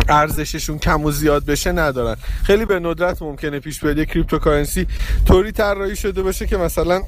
[0.09, 2.15] ارزششون کم و زیاد بشه ندارن.
[2.43, 4.87] خیلی به ندرت ممکنه پیش بیاد cryptocurrency
[5.27, 7.01] طوری طراحی شده باشه که مثلا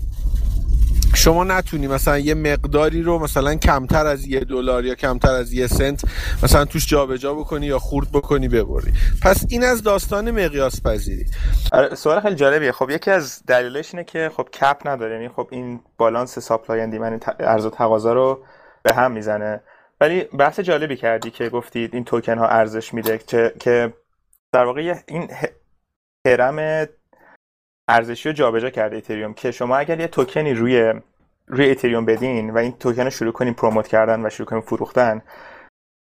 [1.15, 5.67] شما نتونی مثلا یه مقداری رو مثلا کمتر از یه دلار یا کمتر از یه
[5.67, 6.01] سنت
[6.43, 8.93] مثلا توش جابجا جا بکنی یا خورد بکنی ببری.
[9.21, 11.25] پس این از داستان مقیاس پذیری.
[11.71, 12.71] آره، سوال خیلی جالبیه.
[12.71, 16.95] خب یکی از دلیلش اینه که خب cap نداره یعنی خب این balance supply and
[16.95, 18.43] demand عرضه و تقاضا رو
[18.83, 19.61] به هم می‌زنه.
[20.01, 23.17] ولی بحث جالبی کردی که گفتید این توکن ها ارزش میده
[23.59, 23.93] که
[24.53, 25.29] در واقع این
[26.25, 26.87] هرم
[27.87, 30.93] ارزشی رو جابجا کرده اتریوم که شما اگر یه توکنی روی
[31.47, 35.21] روی اتریوم بدین و این توکن رو شروع کنین پروموت کردن و شروع کنین فروختن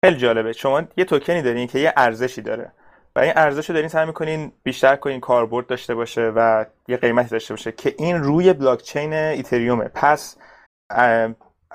[0.04, 0.52] خیلی جالبه.
[0.52, 2.72] شما یه توکنی دارین که یه ارزشی داره
[3.16, 7.30] و این ارزش رو دارین سعی می‌کنین بیشتر کنین کاربرد داشته باشه و یه قیمتی
[7.30, 10.36] داشته باشه که این روی بلاک چین اتریومه پس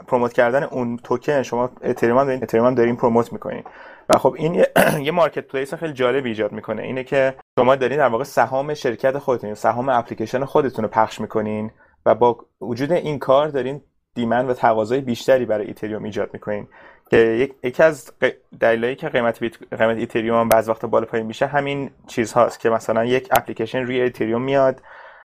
[0.07, 3.63] promote کردن اون توکن شما اتریوم دارین اتریوم دارین promote می‌کنین.
[4.09, 4.65] و خب این
[5.01, 6.81] یه marketplace خیلی جالب ایجاد می‌کنه.
[6.81, 11.71] اینه که شما دارین در واقع سهام شرکت خودتون سهام اپلیکیشن خودتون رو پخش می‌کنین
[12.05, 13.81] و با وجود این کار دارین
[14.15, 16.67] demand و تقاضای بیشتری برای ایتریوم ایجاد می‌کنین.
[17.09, 18.11] که یکی از
[18.59, 19.39] دلایلی که قیمت
[19.71, 24.01] قیمت ایتریوم بعض وقت بالا پایین میشه همین چیز هاست که مثلا یک اپلیکیشن روی
[24.01, 24.81] ایتریوم میاد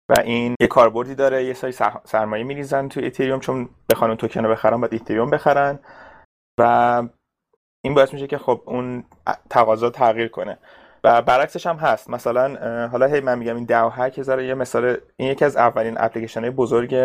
[0.09, 1.71] و این یه کاربردی داره یه سری
[2.03, 5.79] سرمایه میریزن تو ایتریوم چون بخوان توکن رو بخرن باید ایتریوم بخرن.
[6.59, 7.03] و
[7.83, 9.03] این باعث میشه که خب اون
[9.49, 10.57] تقاضا تغییر کنه.
[11.03, 12.09] و برعکسش هم هست.
[12.09, 16.41] مثلا حالا هی من میگم این DAO hack یه مثال این یکی از اولین اپلیکیشن
[16.41, 16.95] های بزرگ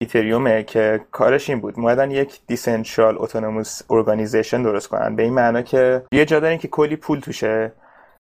[0.00, 1.74] ایتریومه که کارش این بود.
[1.76, 5.16] اومدن یک decentralized autonomous organization درست کنن.
[5.16, 7.72] به این معنا که یه جا دارین که کلی پول توشه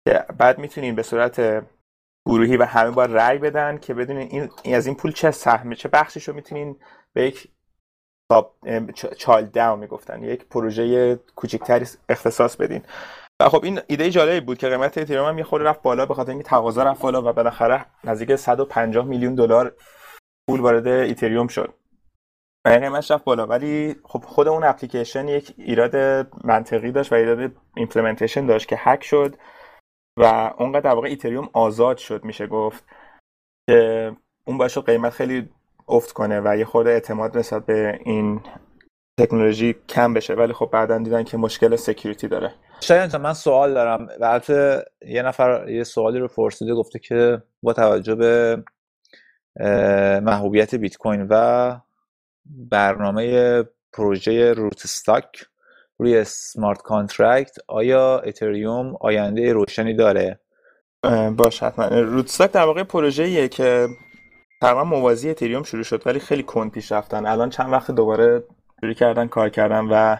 [0.08, 1.64] که بعد می‌تونین به صورت
[2.26, 5.90] گروهی و همه با رأی بدن که بدونین این از این پول چه سهمه چه
[5.90, 6.80] بخشش رو می‌تونین
[7.14, 7.48] به یک
[9.18, 10.24] چال داو می‌گفتن.
[10.24, 12.84] یک پروژه کوچکتری اختصاص بدین.
[13.42, 16.14] و خب این ایده جالبی بود که قیمت اتریوم هم یه خورده رفت بالا به
[16.14, 19.76] خاطر اینکه تقاضا رفت بالا و بالاخره نزدیک 150 میلیون دلار
[20.50, 21.74] پول وارد ایتریوم شد.
[22.66, 23.48] و قیمتش رفت بالا.
[23.48, 25.96] ولی خب خود اون اپلیکیشن یک ایراد
[26.46, 29.36] منطقی داشت و ایراد implementation داشت که هک شد
[30.20, 32.86] و اونقدر در واقع ایتریوم آزاد شد میشه گفت.
[33.70, 34.12] که
[34.46, 35.50] اون باعث قیمت خیلی
[35.90, 38.42] افت کنه و یه خورده اعتماد نسبت به این
[39.20, 40.34] تکنولوژی کم بشه.
[40.34, 42.54] ولی خب بعدا دیدن که مشکل security داره.
[42.80, 44.08] شایان من سوال دارم.
[44.22, 48.64] البته یه نفر یه سوالی رو پرسیده گفته که با توجه به
[50.24, 51.76] محبوبیت بیت کوین و
[52.46, 55.46] برنامه پروژه Rootstock
[56.00, 60.40] روی smart contract آیا اتریوم آینده روشنی داره؟
[61.38, 61.88] باش حتما.
[61.88, 63.88] Rootstock در واقع پروژه‌ایه که
[64.62, 67.26] تقریبا موازی اتریوم شروع شد ولی خیلی کند پیش رفتن.
[67.26, 68.44] الان چند وقت دوباره
[68.82, 70.18] شروع کردن کار کردن و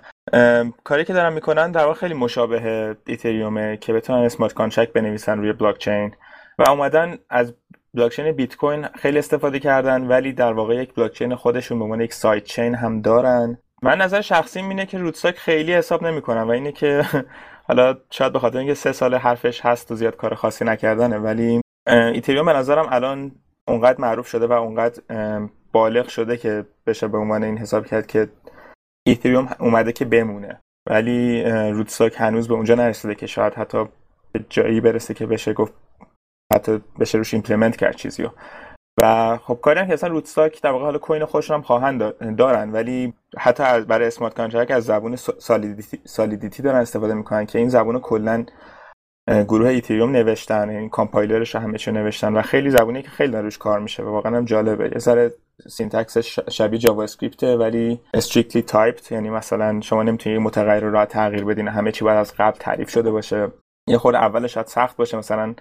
[0.84, 5.54] کاری که دارن می‌کنن در واقع خیلی مشابه اتریومه که بتونن smart contract بنویسن روی
[5.54, 6.12] بلاک چین
[6.58, 7.54] و اومدن از
[7.94, 11.84] بلاک چین بیت کوین خیلی استفاده کردن ولی در واقع یک بلاک چین خودشون به
[11.84, 13.58] عنوان یک sidechain هم دارن.
[13.82, 17.06] من نظر شخصی اینه که Rootstock خیلی حساب نمی‌کنم و اینه که
[17.68, 21.62] حالا شاید به خاطر اینکه سه سال حرفش هست و زیاد کار خاصی نکردنه ولی
[21.88, 23.32] ایتریوم به نظرم الان
[23.68, 25.02] اونقدر معروف شده و اونقدر
[25.72, 28.30] بالغ شده که بشه به عنوان این حساب کرد که
[29.08, 30.62] ایتریوم اومده که بمونه.
[30.90, 33.86] ولی Rootstock هنوز به اونجا نرسیده که شاید حتی
[34.32, 35.74] به جایی برسه که بشه گفت
[36.54, 38.30] حتی بشه روش implement کرد چیزیو.
[39.02, 42.72] و خب کاری هم که اصلا Rootstock در واقع حالا coin خودشون هم خواهند دارن
[42.72, 48.00] ولی حتی برای smart contract از زبون Solidity, Solidity دارن استفاده می‌کنن که این زبون
[48.00, 48.46] کلا
[49.28, 53.80] گروه ایتریوم نوشتن این کامپایلرش همه چی نوشتن و خیلی زبونی که خیلی روش کار
[53.80, 54.90] میشه و واقعا هم جالبه.
[54.94, 55.34] یه ذره
[55.68, 56.18] syntax
[56.50, 62.06] شبیه JavaScript ولی strictly typed یعنی مثلا شما نمی‌تونید متغیر رو تغییر بدین همه چی
[62.06, 63.48] باید از قبل تعریف شده باشه.
[63.88, 65.56] یه خود اولش شاید سخت باشه مثلا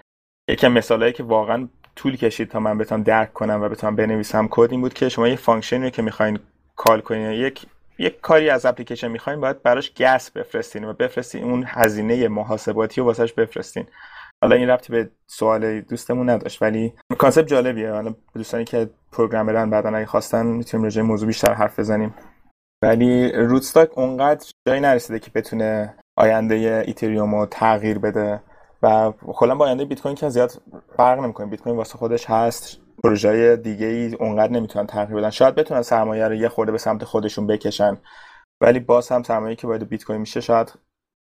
[0.49, 4.71] یکم مثالایی که واقعا طول کشید تا من بتونم درک کنم و بتونم بنویسم کد
[4.71, 6.39] این بود که شما یه function ی که می‌خواین
[6.75, 7.65] call کنین یک
[7.99, 13.07] یک کاری از اپلیکیشن می‌خواین باید براش gas بفرستین و بفرستین اون هزینه محاسباتی رو
[13.07, 13.87] واسش بفرستین.
[14.43, 17.91] حالا این ربطی به سوال دوستمون نداشت ولی concept جالبیه.
[17.91, 22.15] حالا دوستانی که programmer ن بعدا اگه خواستن می‌تونیم راجع موضوع بیشتر حرف بزنیم.
[22.83, 28.41] ولی Rootstock اونقدر جایی نرسیده که بتونه آینده ایتریوم رو تغییر بده
[28.83, 30.51] و کلا با آینده بیت کوین که زیاد
[30.97, 31.47] فرق نمی‌کنه.
[31.47, 32.79] بیت کوین واسه خودش هست.
[33.03, 35.29] پروژه دیگه ای اونقدر نمی‌تونن تغییر بدن.
[35.29, 37.97] شاید بتونن سرمایه رو یه خورده به سمت خودشون بکشن
[38.61, 40.73] ولی باز هم سرمایه که باید بیت کوین میشه شاید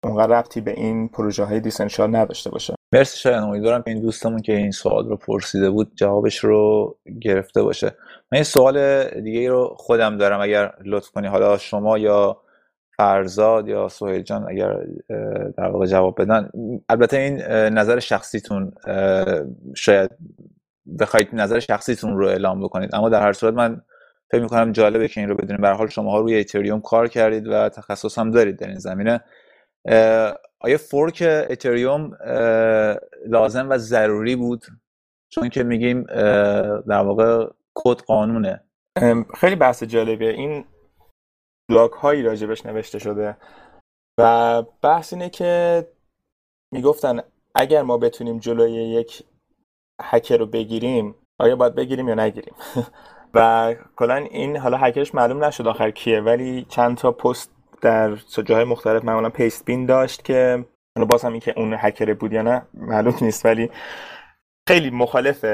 [0.04, 2.76] اونقدر ربطی به این پروژه های دیسنشال نداشته باشه.
[2.94, 3.44] مرسی شاید.
[3.44, 7.88] امیدوارم این دوستمون که این سوال رو پرسیده بود جوابش رو گرفته باشه.
[8.32, 10.42] من این سوال دیگه ای رو خودم دارم.
[10.42, 12.42] اگر لطف کنی حالا شما یا
[12.98, 14.74] فرزاد یا سهیل جان اگر
[15.58, 16.50] در واقع جواب بدن.
[16.90, 17.42] البته این
[17.78, 18.72] نظر شخصیتون
[19.76, 20.12] شاید
[21.00, 22.96] بخواید نظر شخصیتون رو اعلام بکنید.
[22.96, 23.82] اما در هر صورت من
[24.32, 25.62] فکر می‌کنم جالبه که این رو بدونیم.
[25.62, 29.24] به حال شما روی اتریوم کار کردید و تخصص هم دارید در این زمینه.
[30.60, 32.12] آیا فورک اتریوم
[33.28, 34.66] لازم و ضروری بود؟
[35.30, 36.04] چون که میگیم
[36.88, 38.64] در واقع کد قانونه.
[39.40, 40.30] خیلی بحث جالبیه.
[40.30, 40.66] این
[41.70, 43.38] بلاک هایی راجبش نوشته شده
[44.20, 45.88] و بحث اینه که
[46.74, 47.22] می‌گفتن
[47.56, 49.24] اگر ما بتونیم جلوی یک
[50.04, 52.54] هکر رو بگیریم آیا باید بگیریم یا نگیریم؟
[53.34, 58.66] و کلا این حالا هکرش معلوم نشد آخر کیه ولی چند تا پست در جاهای
[58.66, 60.66] مختلف معمولا پیست بین داشت که
[61.10, 63.70] باز هم این که اون هکر بود یا نه معلوم نیست ولی
[64.68, 65.46] خیلی مخالف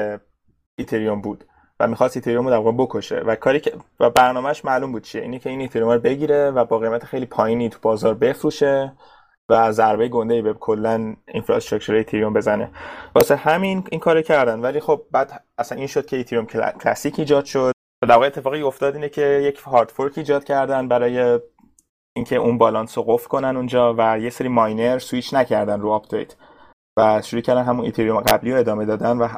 [0.78, 1.44] ایتریوم بود
[1.80, 3.16] و می‌خواست ایتریوم رو در بکشه.
[3.16, 6.64] و کاری که و برنامهش معلوم بود چیه؟ اینه که این ایتریوم رو بگیره و
[6.64, 8.92] با قیمت خیلی پایینی تو بازار بفروشه
[9.48, 12.70] و ضربه گنده ای به کلا infrastructure ایتریوم بزنه.
[13.14, 14.60] واسه همین این کارو کردن.
[14.60, 16.46] ولی خب بعد اصلا این شد که ایتریوم
[16.82, 17.72] Classic ایجاد شد.
[18.02, 21.40] در واقع اتفاقی افتاد اینه که یک hard fork ایجاد کردن برای
[22.16, 26.36] اینکه اون بالانس رو قفل کنن اونجا و یه سری miner switch نکردن رو update
[26.98, 29.28] و شروع کردن همون ایتریوم قبلی رو ادامه دادن و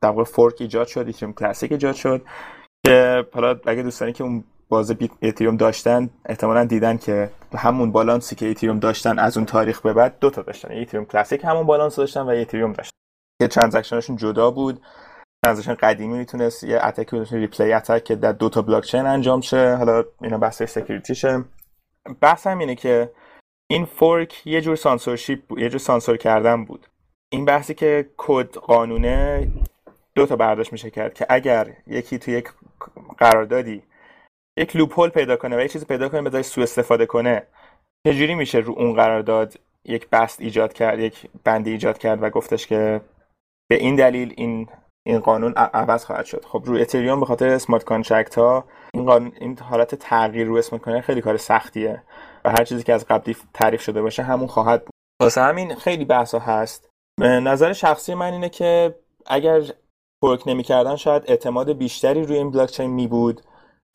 [0.00, 2.22] در واقع fork ایجاد شد ایتریوم Classic ایجاد شد.
[2.86, 8.46] که حالا اگه دوستانی که اون باز ایتریوم داشتن احتمالا دیدن که همون بالانسی که
[8.46, 10.72] ایتریوم داشتن از اون تاریخ به بعد دو تا داشتن.
[10.72, 12.96] ایتریوم Classic همون بالانس داشتن و ایتریوم داشتن.
[13.42, 14.80] که transaction شون جدا بود.
[15.44, 19.76] transaction قدیمی می‌تونست یه attack replay attack که در دو تا بلاک چین انجام شه.
[19.76, 21.44] حالا اینا بحث security شه
[22.20, 23.10] بحث هم اینه که
[23.70, 26.86] این fork یه جور سانسورشیپ یه جور سانسور کردن بود.
[27.32, 29.48] این بحثی که کد قانونه
[30.14, 32.48] دو تا برداشت میشه کرد که اگر یکی تو یک
[33.18, 33.82] قراردادی
[34.56, 37.46] یک loophole پیدا کنه و یک چیزی پیدا کنه به سوء استفاده کنه.
[38.06, 42.66] چجوری میشه رو اون قرارداد یک بست ایجاد کرد یک بندی ایجاد کرد و گفتش
[42.66, 43.00] که
[43.70, 44.68] به این دلیل این
[45.06, 48.64] این قانون عوض خواهد شد؟ خب روی اتریوم به خاطر smart contract ها
[48.94, 52.02] این قانون این حالت تغییر رو smart contract خیلی کار سختیه
[52.44, 54.90] و هر چیزی که از قبلی تعریف شده باشه همون خواهد بود.
[55.22, 56.88] واسه همین خیلی بحثا هست.
[57.20, 58.94] نظر شخصی من اینه که
[59.26, 59.62] اگر
[60.24, 63.40] fork نمی‌کردن شاید اعتماد بیشتری روی این بلاک چین می بود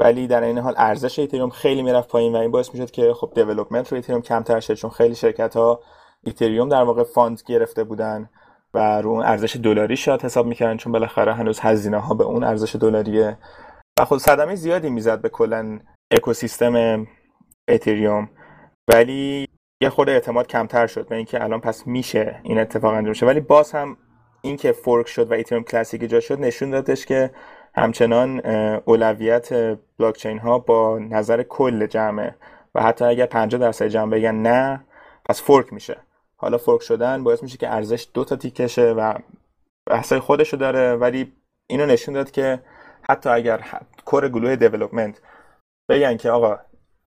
[0.01, 3.31] ولی در این حال ارزش ایتریوم خیلی می‌رفت پایین و این باعث می‌شد که خب
[3.36, 5.79] development رو ایتریوم کمتر شه چون خیلی شرکت ها
[6.23, 8.29] ایتریوم در واقع fund گرفته بودن
[8.73, 12.43] و رو اون ارزش دلاری شاد حساب می‌کردن چون بالاخره هنوز هزینه ها به اون
[12.43, 13.37] ارزش دلاریه.
[13.99, 15.79] و خود صدمه زیادی می‌زد به کلا
[16.11, 17.07] اکوسیستم
[17.67, 18.29] اتریوم
[18.93, 19.47] ولی
[19.81, 23.25] یه خود اعتماد کمتر شد به اینکه الان پس میشه این اتفاق انجام شه.
[23.25, 23.97] ولی باز هم
[24.41, 27.31] اینکه fork شد و اتریوم Classic ایجاد شد نشون دادش که
[27.75, 28.39] همچنان
[28.86, 32.36] اولویت بلاکچین ها با نظر کل جمعه
[32.75, 34.84] و حتی اگر 50 درصد جمع بگن نه
[35.25, 35.97] پس fork میشه.
[36.38, 39.13] حالا fork شدن باعث میشه که ارزش دو تا تیکه شه و
[39.86, 41.31] بحثای خودشو داره ولی
[41.67, 42.60] اینو نشون داد که
[43.01, 43.65] حتی اگر
[44.05, 45.21] core گروه development
[45.89, 46.60] بگن که آقا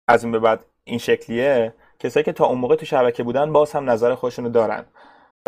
[0.08, 3.72] از این به بعد این شکلیه کسایی که تا اون موقع تو شبکه بودن باز
[3.72, 4.84] هم نظر خودشونو دارن.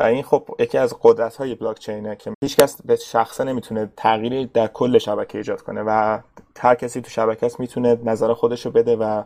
[0.00, 3.92] و این خب یکی از قدرت های بلاک چینه که هیچ کس به شخصه نمی‌تونه
[3.96, 6.18] تغییری در کل شبکه ایجاد کنه و
[6.58, 9.22] هر کسی تو شبکه است می‌تونه نظر خودشو بده و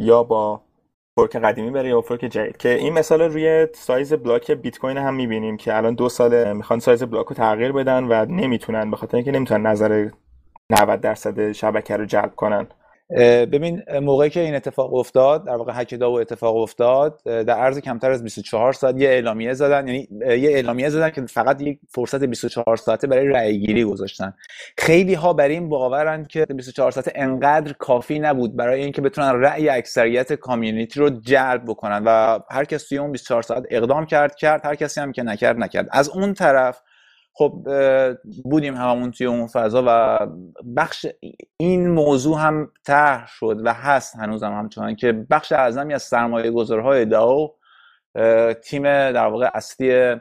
[0.00, 0.60] یا با
[1.18, 2.56] fork قدیمی بره یا fork جدید.
[2.56, 6.78] که این مثال روی سایز block بیت کوین هم می‌بینیم که الان دو ساله می‌خوان
[6.78, 10.08] سایز block رو تغییر بدن و نمی‌تونن به خاطر اینکه نمی‌تونن نظر
[10.70, 12.66] 90 درصد شبکه رو جلب کنن.
[13.18, 18.10] ببین موقعی که این اتفاق افتاد در واقع هک داو اتفاق افتاد در عرض کمتر
[18.10, 22.76] از 24 ساعت یه اعلامیه زدن یعنی یه اعلامیه زدن که فقط یک فرصت 24
[22.76, 24.34] ساعته برای رأی گیری گذاشتن.
[24.78, 29.68] خیلی ها بر این باورن که 24 ساعته انقدر کافی نبود برای اینکه بتونن رأی
[29.68, 34.74] اکثریت کامیونیتی رو جلب بکنن و هر کسی اون 24 ساعت اقدام کرد کرد هر
[34.74, 35.88] کسی هم که نکرد نکرد.
[35.92, 36.82] از اون طرف
[37.40, 37.68] خب
[38.44, 40.18] بودیم هممون توی اون فضا و
[40.76, 41.06] بخش
[41.56, 46.50] این موضوع هم طرح شد و هست هنوز هم همچنان که بخش اعظمی از سرمایه
[46.50, 47.56] گذارهای داو
[48.64, 50.16] تیم در واقع اصلی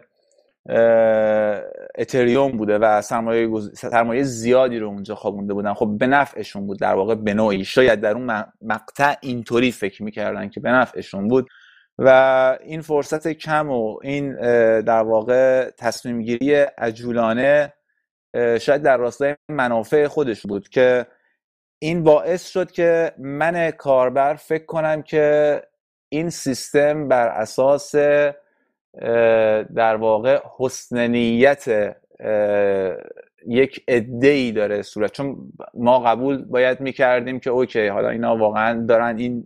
[1.97, 5.73] اتریوم بوده و سرمایه, سرمایه زیادی رو اونجا خوابونده بودن.
[5.73, 7.65] خب به نفعشون بود در واقع به نوعی.
[7.65, 11.47] شاید در اون مقطع اینطوری فکر می‌کردن که به نفعشون بود.
[12.01, 14.35] و این فرصت کم و این
[14.81, 17.73] در واقع تصمیم گیری عجولانه
[18.62, 21.05] شاید در راستای منافع خودش بود که
[21.79, 25.62] این باعث شد که من کاربر فکر کنم که
[26.09, 27.95] این سیستم بر اساس
[29.75, 31.95] در واقع حسن نیت
[33.47, 35.12] یک عده ای داره صورت.
[35.12, 35.38] چون
[35.73, 39.45] ما قبول باید می‌کردیم که اوکی حالا اینا واقعا دارن این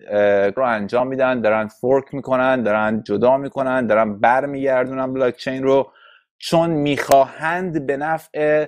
[0.55, 5.91] رو انجام میدن دارن fork می‌کنن دارن جدا می‌کنن دارن برمیگردونن بلاک چین رو.
[6.37, 8.65] چون می‌خواهند به نفع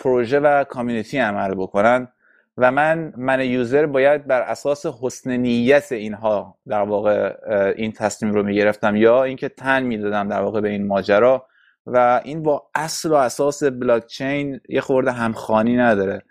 [0.00, 2.08] پروژه و community عمل بکنن.
[2.56, 7.34] و من من user باید بر اساس حسن نیت اینها در واقع
[7.76, 11.46] این تصمیم رو می‌گرفتم یا اینکه تن می‌دادم در واقع به این ماجرا.
[11.86, 16.22] و این با اصل و اساس بلاک چین یه خورده همخوانی نداره.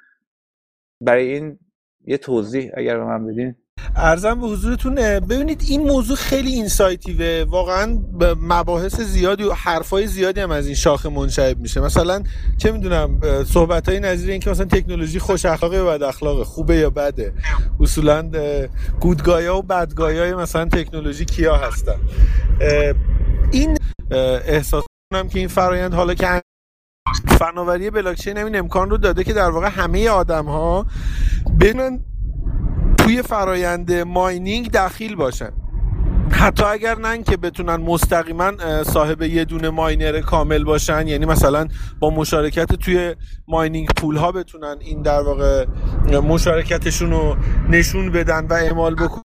[1.01, 1.59] برای این
[2.05, 3.55] یه توضیح اگر به من بدین.
[3.95, 7.45] ارزم به حضورتون ببینید این موضوع خیلی اینسایتیوه.
[7.49, 7.99] واقعا
[8.41, 11.81] مباحث زیادی و حرفای زیادی هم از این شاخه منشعب میشه.
[11.81, 12.23] مثلا
[12.57, 16.75] چه می‌دونم صحبت های نظیر این که مثلا تکنولوژی خوش اخلاقه یا بد اخلاقه خوبه
[16.75, 17.33] یا بده.
[17.79, 18.31] اصولا
[18.99, 21.99] گودگایا و بدگایا مثلا تکنولوژی کیا هستن؟
[23.51, 23.77] این
[24.45, 26.41] احساس کنم که این فرایند حالا که
[27.39, 30.85] فناوری بلاکچین این امکان رو داده که در واقع همه آدم ها
[31.59, 31.99] بتونن
[32.97, 35.51] توی فرایند ماینینگ دخیل باشن.
[36.31, 38.51] حتی اگر نه که بتونن مستقیما
[38.83, 41.67] صاحب یه دونه ماینر کامل باشن یعنی مثلا
[41.99, 43.15] با مشارکت توی
[43.47, 45.65] ماینینگ پول ها بتونن این در واقع
[46.21, 47.35] مشارکتشون رو
[47.69, 49.32] نشون بدن و اعمال بکنن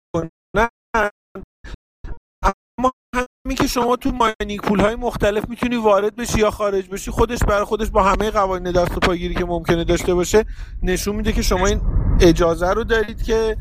[3.51, 7.39] همین که شما تو ماینینگ پول های مختلف می‌تونی وارد بشی یا خارج بشی خودش
[7.39, 10.45] برای خودش با همه قوانین دست و پاگیری که ممکنه داشته باشه
[10.83, 11.81] نشون میده که شما این
[12.21, 13.57] اجازه رو دارید که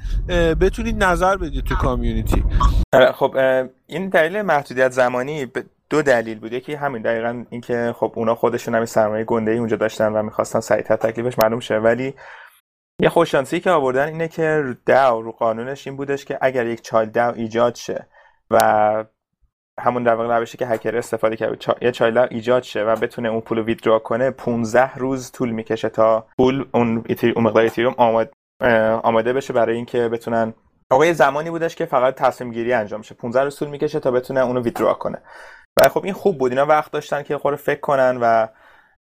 [0.62, 2.44] بتونید نظر بدید تو کامیونیتی.
[2.94, 3.36] آره، خب
[3.88, 5.48] این دلیل محدودیت زمانی
[5.90, 6.54] دو دلیل بود.
[6.54, 10.96] یکی همین دقیقا اینکه خب اونا خودشون همین سرمایه گنده اونجا داشتن و می‌خواستن سریعتر
[10.96, 11.78] تکلیفش معلوم شه.
[11.78, 12.14] ولی
[13.02, 17.12] یه خوششانسی که آوردن اینه که داو رو قانونش این بودش که اگر یک چایلد
[17.12, 18.08] داو ایجاد شه
[18.52, 19.06] و
[19.80, 23.42] همون در واقع روشی که هکر استفاده کرد یه child ایجاد شه و بتونه اون
[23.42, 28.34] پول withdraw کنه 15 روز طول می‌کشه تا پول اون, اون مقدار اتریوم آماد...
[29.04, 30.54] آماده بشه برای اینکه بتونن
[30.92, 33.16] آقا یه زمانی بودش که فقط تصمیم گیری انجام شه.
[33.16, 35.22] 15 روز طول می‌کشه تا بتونه اونو withdraw کنه.
[35.80, 36.52] و خب این خوب بود.
[36.52, 38.48] اینا وقت داشتن که خود فکر کنن و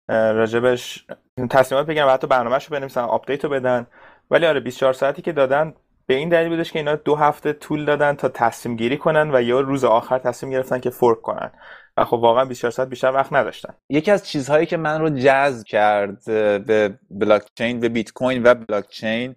[0.10, 1.06] راجبش
[1.50, 3.88] تصمیمات بگیرن و حتی برنامه‌شو بنویسن update رو بدن.
[4.32, 5.74] ولی آره 24 ساعتی که دادن
[6.08, 9.42] به این دلیل بودش که اینا دو هفته طول دادن تا تصمیم گیری کنن و
[9.42, 11.52] یا روز آخر تصمیم گرفتن که fork کنن.
[11.98, 13.74] و خب واقعا 24 ساعت بیشتر وقت نداشتن.
[13.90, 16.26] یکی از چیزهایی که من رو جذب کرد
[16.66, 19.36] به بلاک چین به بیت کوین و بلاک چین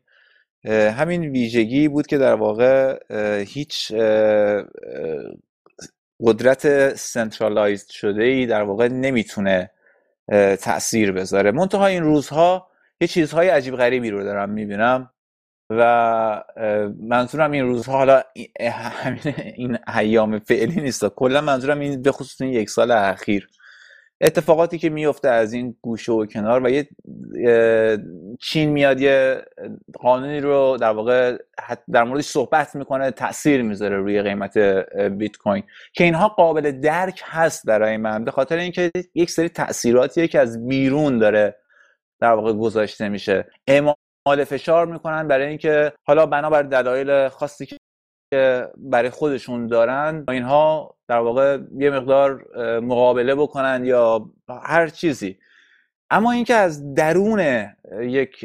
[0.69, 2.99] همین ویژگی بود که در واقع
[3.45, 3.93] هیچ
[6.21, 9.71] قدرت centralized شده ای در واقع نمی‌تونه
[10.63, 11.51] تاثیر بذاره.
[11.51, 12.69] منتها این روزها
[13.01, 15.11] یه چیزهای عجیب غریبی رو دارم می‌بینم.
[15.71, 16.45] و
[17.01, 18.23] منظورم این روزها حالا
[19.57, 21.09] این ایام فعلی نیست.
[21.09, 23.49] کلا منظورم این به خصوص این یک سال اخیر.
[24.21, 26.89] اتفاقاتی که میفته از این گوشه و کنار و یه
[28.41, 29.43] چین میاد یه
[29.99, 31.37] قانونی رو در واقع
[31.93, 34.59] در موردش صحبت می‌کنه تاثیر می‌ذاره روی قیمت
[35.09, 35.63] بیت کوین.
[35.93, 40.67] که اینها قابل درک هست برای من به خاطر اینکه یک سری تاثیراتیه که از
[40.67, 41.57] بیرون داره
[42.21, 43.47] در واقع گذاشته میشه.
[44.29, 51.19] اعمال فشار می‌کنن برای اینکه حالا بنابر دلایل خاصی که برای خودشون دارن اینها در
[51.19, 52.45] واقع یه مقدار
[52.81, 54.31] مقابله بکنن یا
[54.63, 55.39] هر چیزی.
[56.11, 57.67] اما اینکه از درون
[58.01, 58.45] یک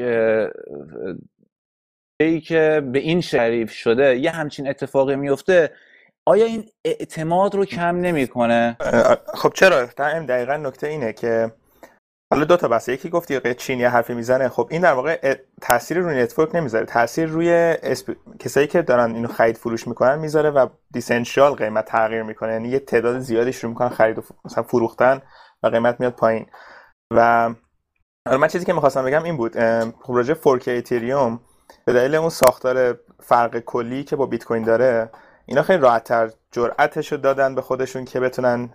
[2.21, 5.71] ای که به این شریف شده یه همچین اتفاقی میفته
[6.25, 8.77] آیا این اعتماد رو کم نمی‌کنه؟
[9.33, 11.51] خب چرا؟ دقیقا نکته اینه که
[12.33, 14.49] حالا دو تا بحث یکی گفتی چین یه حرفی می‌زنه.
[14.49, 16.85] خب این در واقع تاثیر روی network نمی‌ذاره.
[16.85, 17.51] تاثیر روی
[17.83, 18.15] اسپ...
[18.39, 22.51] کسایی که دارن اینو خرید فروش می‌کنن می‌ذاره و دیسنشیال قیمت تغییر می‌کنه.
[22.51, 25.21] یعنی یه تعداد زیادی شروع می‌کنن خرید و مثلا فروختن
[25.63, 26.45] و قیمت میاد پایین.
[27.11, 27.49] و
[28.25, 29.59] من چیزی که می‌خواستم بگم این بود
[30.01, 31.39] خب راجع fork اتریوم
[31.85, 35.09] به دلیل اون ساختار فرق کلی که با بیت کوین داره
[35.45, 38.73] اینا خیلی راحتتر جرأتش رو دادن به خودشون که بتونن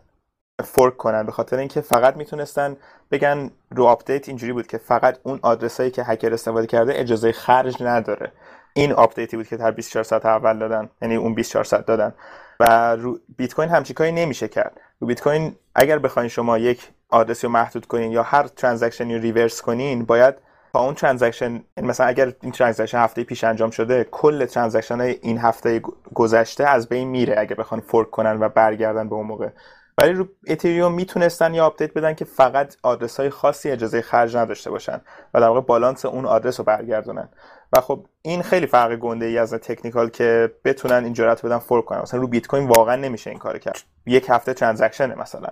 [0.65, 2.77] fork کنن به خاطر اینکه فقط می‌تونستن
[3.11, 7.83] بگن رو update اینجوری بود که فقط اون آدرسایی که هکر استفاده کرده اجازه خرج
[7.83, 8.33] نداره.
[8.75, 12.15] این update ی بود که در 24 ساعت اول دادن یعنی اون 24 ساعت دادن.
[12.61, 14.81] و رو بیت کوین همچین کاری نمیشه کرد.
[15.01, 19.15] رو بیت کوین اگر بخواین شما یک آدرسی رو محدود کنین یا هر transaction ی
[19.15, 20.35] رو reverse کنین باید
[20.73, 25.19] با اون transaction یعنی مثلا اگر این transaction هفته پیش انجام شده کل transaction های
[25.23, 25.83] این هفته
[26.15, 29.49] گذشته از بین میره اگه بخوان fork کنن و برگردن به اون موقع.
[29.99, 34.71] ولی رو اتریوم می‌تونستن یا update بدن که فقط آدرس های خاصی اجازه خرج نداشته
[34.71, 35.01] باشن
[35.35, 37.29] و در واقع بالانس اون آدرس رو برگردونن.
[37.77, 41.85] و خب این خیلی فرق گنده ای از technical که بتونن این جرات بدن fork
[41.85, 42.01] کنن.
[42.01, 43.83] مثلا رو بیت کوین واقعا نمیشه این کار کرد.
[44.07, 45.49] یک هفته transaction ه مثلا.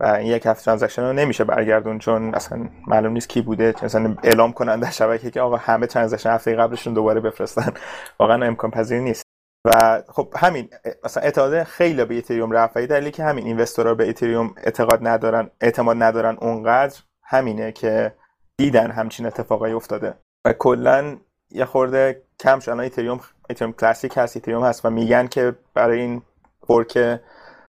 [0.00, 3.74] و این یک هفته transaction رو نمیشه برگردون چون اصلا معلوم نیست کی بوده.
[3.82, 7.72] مثلا اعلام کنن در شبکه که آقا همه transaction هفته قبلشون دوباره بفرستن.
[8.20, 9.27] واقعا امکان پذیر نیست.
[9.64, 10.70] و خب همین
[11.04, 15.06] مثلا اعتقاد خیلی به اتریوم رفت و دلیلی که همین investor ها به اتریوم اعتقاد
[15.06, 18.14] ندارن اعتماد ندارن اونقدر همینه که
[18.58, 20.14] دیدن همچین اتفاقایی افتاده.
[20.46, 21.16] و کلا
[21.50, 26.22] یه خورده کم شد اتریوم اتریوم کلاسیک هست اتریوم هست و میگن که برای این
[26.66, 26.98] fork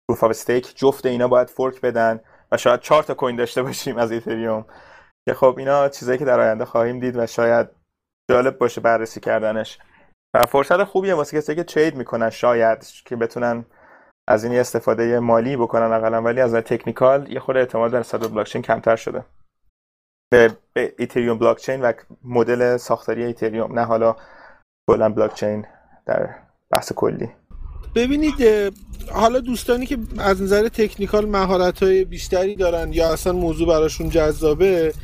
[0.09, 2.20] proof of stake جفت اینا باید fork بدن
[2.53, 4.64] و شاید چهار تا coin داشته باشیم از اتریوم
[5.28, 7.68] که خب اینا چیزایی که در آینده خواهیم دید و شاید
[8.30, 9.78] جالب باشه بررسی کردنش.
[10.45, 13.64] فرصت خوبیه واسه کسی که ترید می‌کنن شاید که بتونن
[14.28, 18.62] از این استفاده مالی بکنن اقلا ولی از تکنیکال یه خورده اعتماد در صد بلاکچین
[18.62, 19.24] کمتر شده.
[20.30, 20.57] به,
[20.99, 21.93] ایتریوم بلاکچین و
[22.24, 24.16] مدل ساختاری ایتریوم نه حالا
[24.91, 25.66] کلا بلاکچین
[26.07, 26.34] در
[26.70, 27.30] بحث کلی.
[27.95, 28.34] ببینید
[29.12, 34.95] حالا دوستانی که از نظر تکنیکال مهارت های بیشتری دارن یا اصلا موضوع براشون جذابه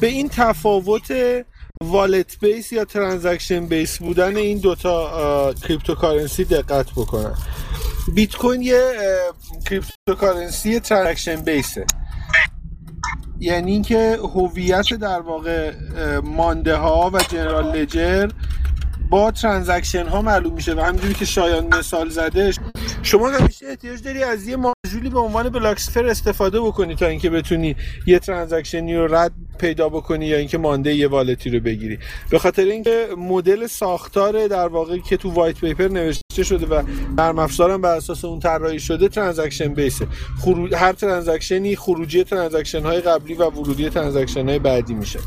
[0.00, 1.12] به این تفاوت
[1.82, 7.34] wallet base یا transaction base بودن این دوتا cryptocurrency دقت بکنن.
[8.14, 8.92] بیت کوین یه
[9.66, 11.86] cryptocurrency transaction base ه
[13.40, 15.72] یعنی اینکه هویت در واقع
[16.20, 18.30] مانده ها و general ledger
[19.12, 22.52] با transaction ها معلوم میشه و همینجوری که شایان مثال زده
[23.02, 27.30] شما همیشه احتیاج داری از یه ماژولی به عنوان block explorer استفاده بکنی تا اینکه
[27.30, 31.60] بتونی یه transaction ی رو رد پیدا بکنی یا اینکه مانده یه wallet ی رو
[31.60, 31.98] بگیری.
[32.30, 36.82] به خاطر اینکه مدل ساختار در واقع که تو white paper نوشته شده و
[37.16, 40.06] نرم افزارم بر اساس اون طراحی شده transaction base ه.
[40.40, 45.18] خروج هر transaction ی خروجی transaction های قبلی و ورودی transaction های بعدی میشه.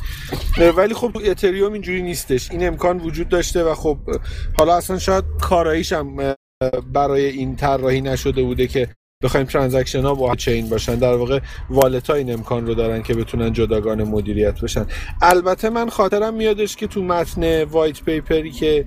[0.78, 2.52] ولی خب اتریوم اینجوری نیستش.
[2.52, 3.98] این امکان وجود داشته و خب
[4.58, 6.36] حالا اصلا شاید کاراییش هم
[6.94, 8.90] برای این طراحی نشده بوده که
[9.24, 10.96] بخوایم transaction ها با chain باشن.
[10.96, 11.40] در واقع
[11.70, 14.86] wallet ها این امکان رو دارن که بتونن جداگانه مدیریت بشن.
[15.22, 18.86] البته من خاطرم میادش که تو متن white paper ی که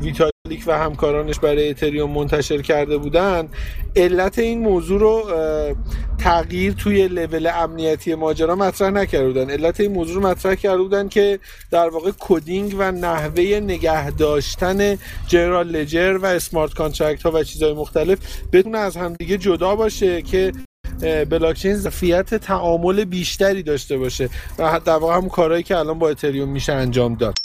[0.00, 0.30] ویتالیک
[0.66, 3.48] و همکارانش برای اتریوم منتشر کرده بودن
[3.96, 5.22] علت این موضوع رو
[6.18, 9.50] تغییر توی لول امنیتی ماجرا مطرح نکرده بودن.
[9.50, 11.38] علت این موضوع رو مطرح کرده بودن که
[11.70, 17.72] در واقع coding و نحوه نگه داشتن general ledger و smart contract ها و چیزهای
[17.72, 18.18] مختلف
[18.52, 20.52] بتونه از همدیگه جدا باشه که
[21.30, 24.28] بلاکچین ظرفیت تعامل بیشتری داشته باشه
[24.58, 27.38] و در واقع همون کارهایی که الان با اتریوم میشه انجام داد.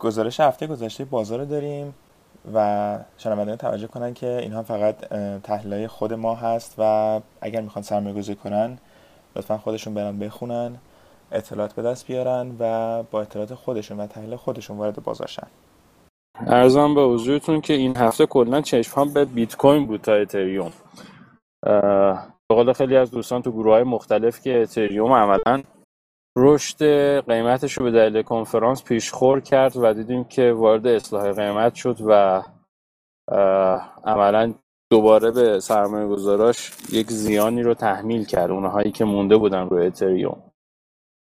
[0.00, 1.94] گزارش هفته گذشته بازار رو داریم
[2.54, 4.96] و شنوندگان توجه کنن که اینها فقط
[5.42, 8.78] تحلیل خود ما هست و اگر می‌خوان سرمایه گذاری کنن
[9.36, 10.76] لطفا خودشون برن بخونن
[11.32, 15.46] اطلاعات به دست بیارن و با اطلاعات خودشون و تحلیل خودشون وارد بازار شن.
[16.46, 20.72] ارزم به حضورتون که این هفته کلا چشم به بیت کوین بود تا اتریوم.
[22.48, 25.62] به خیلی از دوستان تو گروه های مختلف که اتریوم عملا
[26.38, 26.84] رشد
[27.30, 32.42] قیمتش رو به دلیل کنفرانس پیشخور کرد و دیدیم که وارد اصلاح قیمت شد و
[34.04, 34.54] عملا
[34.92, 40.42] دوباره به سرمایه گذاراش یک زیانی رو تحمیل کرد اونهایی که مونده بودن روی اتریوم.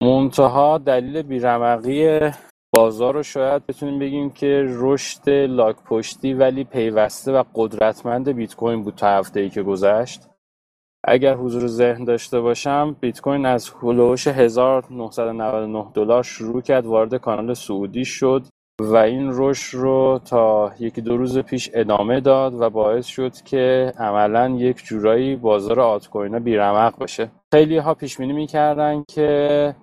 [0.02, 2.30] منتها دلیل بیرمقی
[2.74, 8.82] بازار رو شاید بتونیم بگیم که رشد لاک پشتی ولی پیوسته و قدرتمند بیت کوین
[8.82, 10.22] بود تا هفته ای که گذشت.
[11.06, 17.54] اگر حضور ذهن داشته باشم بیت کوین از هلوش 1999 دلار شروع کرد وارد کانال
[17.54, 18.42] سعودی شد
[18.80, 23.92] و این رشد رو تا یکی دو روز پیش ادامه داد و باعث شد که
[23.98, 27.30] عملا یک جورایی بازار آلت کوین بیرمق بشه.
[27.54, 29.74] خیلی ها پیش بینی می‌کردن که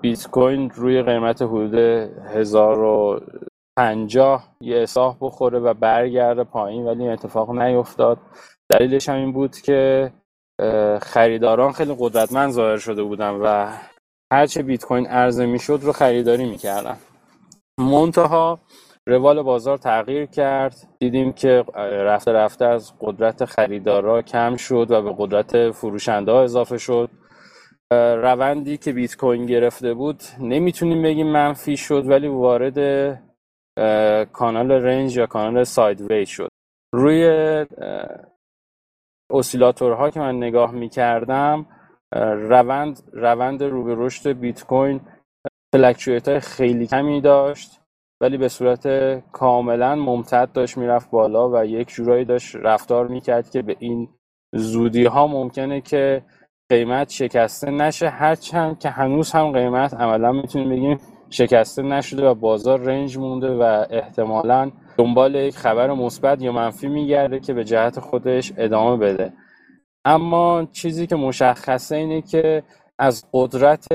[0.00, 8.18] بیت کوین روی قیمت حدود 1050 یه اصلاح بخوره و برگرده پایین ولی اتفاق نیفتاد.
[8.70, 10.12] دلیلش هم این بود که
[11.02, 13.72] خریداران خیلی قدرتمند ظاهر شده بودن و
[14.32, 16.96] هرچه بیت کوین عرضه می‌شد رو خریداری می‌کردن.
[17.80, 18.60] منتها
[19.08, 20.76] روال بازار تغییر کرد.
[21.00, 26.78] دیدیم که رفته رفته از قدرت خریدارا کم شد و به قدرت فروشنده ها اضافه
[26.78, 27.10] شد.
[27.92, 32.78] روندی که بیت کوین گرفته بود نمی‌تونیم بگیم منفی شد ولی وارد
[34.32, 36.48] کانال رنج یا کانال ساید شد.
[36.94, 37.26] روی
[39.30, 41.66] اسیلاتورها که من نگاه می‌کردم
[42.34, 45.00] روند روند رو به رشد بیت کوین
[45.74, 47.80] فلکچویت خیلی کمی داشت
[48.20, 48.88] ولی به صورت
[49.32, 54.08] کاملا ممتد داشت می‌رفت بالا و یک جورایی داشت رفتار می‌کرد که به این
[54.54, 56.22] زودی ها ممکنه که
[56.70, 58.08] قیمت شکسته نشه.
[58.08, 61.00] هرچند که هنوز هم قیمت عملا می‌تونیم بگیم
[61.30, 67.40] شکسته نشده و بازار رنج مونده و احتمالا دنبال یک خبر مثبت یا منفی میگرده
[67.40, 69.32] که به جهت خودش ادامه بده.
[70.04, 72.62] اما چیزی که مشخصه اینه که
[72.98, 73.86] از قدرت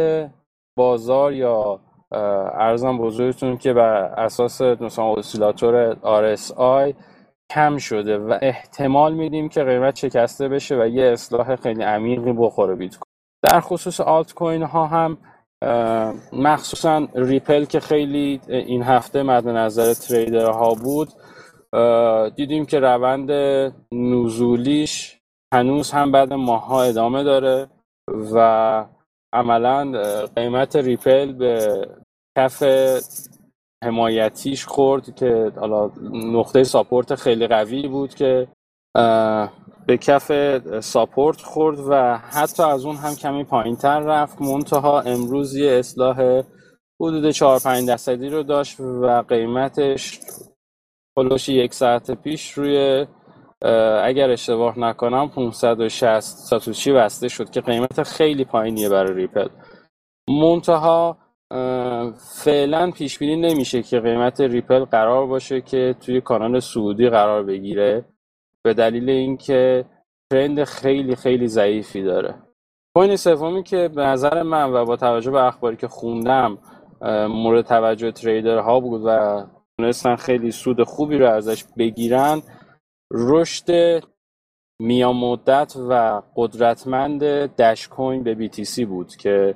[0.77, 1.79] بازار یا
[2.11, 6.93] ارزم بزرگتون که بر اساس مثلا اسیلاتور RSI
[7.51, 12.75] کم شده و احتمال میدیم که قیمت شکسته بشه و یه اصلاح خیلی عمیقی بخوره
[12.75, 13.09] بیت کوین.
[13.43, 15.17] در خصوص آلت کوین ها هم
[16.34, 21.10] مخصوصا ریپل که خیلی این هفته مد نظر trader ها بود
[22.36, 23.32] دیدیم که روند
[23.93, 25.20] نزولیش
[25.53, 27.68] هنوز هم بعد ماها ادامه داره
[28.34, 28.86] و
[29.34, 29.91] عملا
[30.36, 31.88] قیمت ریپل به
[32.38, 32.64] کف
[33.84, 38.47] حمایتیش خورد که حالا نقطه support خیلی قوی بود که
[39.87, 40.31] به کف
[40.80, 44.41] support خورد و حتی از اون هم کمی پایین تر رفت.
[44.41, 46.43] منتها امروز یه اصلاح
[47.01, 50.19] حدود 4 5 درصدی رو داشت و قیمتش
[51.15, 53.05] پلوش یک ساعت پیش روی
[54.03, 59.47] اگر اشتباه نکنم 560 ساتوشی بسته شد که قیمت خیلی پایینیه برای ریپل.
[60.29, 61.17] منتها
[62.43, 68.05] فعلا پیش بینی نمیشه که قیمت ریپل قرار باشه که توی کانال سعودی قرار بگیره.
[68.66, 69.86] به دلیل اینکه
[70.32, 72.36] ترند خیلی خیلی ضعیفی داره.
[72.97, 76.57] کوین سومی که به نظر من و با توجه به اخباری که خوندم
[77.30, 79.43] مورد توجه تریدرها بود و
[79.78, 82.41] تونستن خیلی سود خوبی رو ازش بگیرن
[83.12, 83.99] رشد
[84.82, 87.24] میان مدت و قدرتمند
[87.55, 89.55] دش کوین به BTC بود که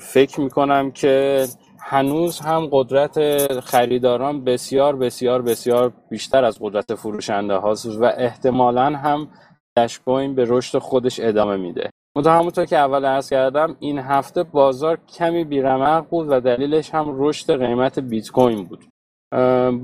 [0.00, 1.46] فکر می‌کنم که
[1.88, 3.16] هنوز هم قدرت
[3.60, 9.28] خریداران بسیار بسیار بسیار بیشتر از قدرت فروشنده هاست و احتمالا هم
[9.76, 11.90] دش کوین به رشد خودش ادامه میده.
[12.16, 17.14] منتها همونطور که اول عرض کردم این هفته بازار کمی بیرمق بود و دلیلش هم
[17.18, 18.84] رشد قیمت بیت کوین بود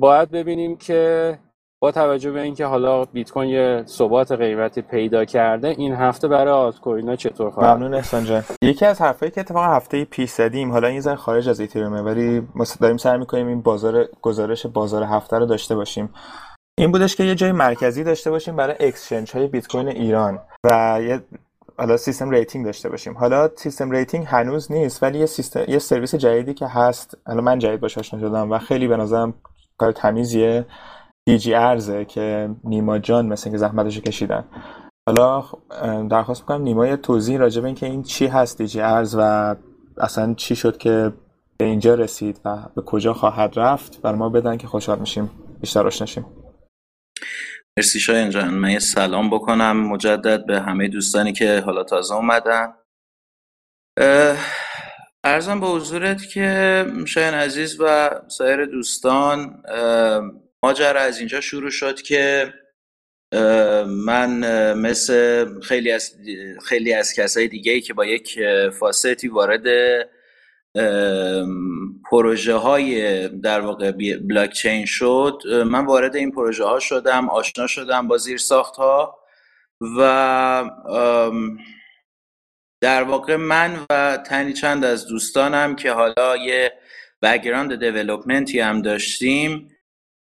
[0.01, 1.39] باید ببینیم که
[1.83, 6.53] با توجه به اینکه حالا بیت کوین یه ثبات قیمتی پیدا کرده این هفته برای
[6.53, 8.45] آلت کوین ها چطور خواهد ممنون احسان جان.
[8.63, 12.49] یکی از حرفایی که اتفاقا هفته پیش زدیم حالا این ضمن خارج از اتریومه ولی
[12.55, 16.15] ما داریم سعی می‌کنیم این بازار گزارش بازار هفته رو داشته باشیم.
[16.79, 20.99] این بودش که یه جای مرکزی داشته باشیم برای exchange های بیت کوین ایران و
[21.03, 21.21] یه
[21.79, 23.19] حالا سیستم rating داشته باشیم.
[23.19, 27.59] حالا سیستم rating هنوز نیست ولی یه سیستم یه سرویس جدیدی که هست حالا من
[27.59, 29.33] جدید باش آشنا شدم و خیلی به
[29.79, 30.65] کار تمیزیه.
[31.29, 34.45] دیجی ارزه که نیما جان مثل که زحمتش کشیدن.
[35.07, 35.45] حالا
[36.11, 39.57] درخواست می‌کنم نیما یه توضیح راجع به اینکه این چی هست دیجی ارز و
[39.99, 41.13] اصلا چی شد که
[41.57, 44.01] به اینجا رسید و به کجا خواهد رفت.
[44.01, 46.27] بر ما بدن که خوشحال میشیم بیشتر آشناشیم
[47.79, 48.55] مرسی شاین جان.
[48.55, 52.75] من یه سلام بکنم مجدد به همه دوستانی که حالا تازه اومدن.
[55.25, 59.63] ارزم به حضورت که شاین عزیز و سایر دوستان
[60.65, 62.55] ماجرا از اینجا شروع شد که
[63.87, 66.15] من مثل خیلی از
[66.65, 68.39] خیلی از کسای دیگه ای که با یک
[68.81, 69.67] فاستی وارد
[72.11, 78.09] پروژه های در واقع بلاک چین شد من وارد این پروژه ها شدم آشنا شدم
[78.09, 79.19] با زیر ساخت ها
[79.99, 80.71] و
[82.81, 86.73] در واقع من و تنی چند از دوستانم که حالا یه
[87.23, 89.72] background development ی هم داشتیم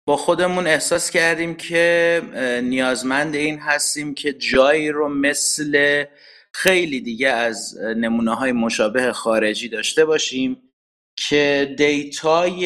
[0.05, 2.21] با خودمون احساس کردیم که
[2.63, 6.05] نیازمند این هستیم که جایی رو مثل
[6.53, 10.71] خیلی دیگه از نمونه های مشابه خارجی داشته باشیم
[11.15, 12.65] که data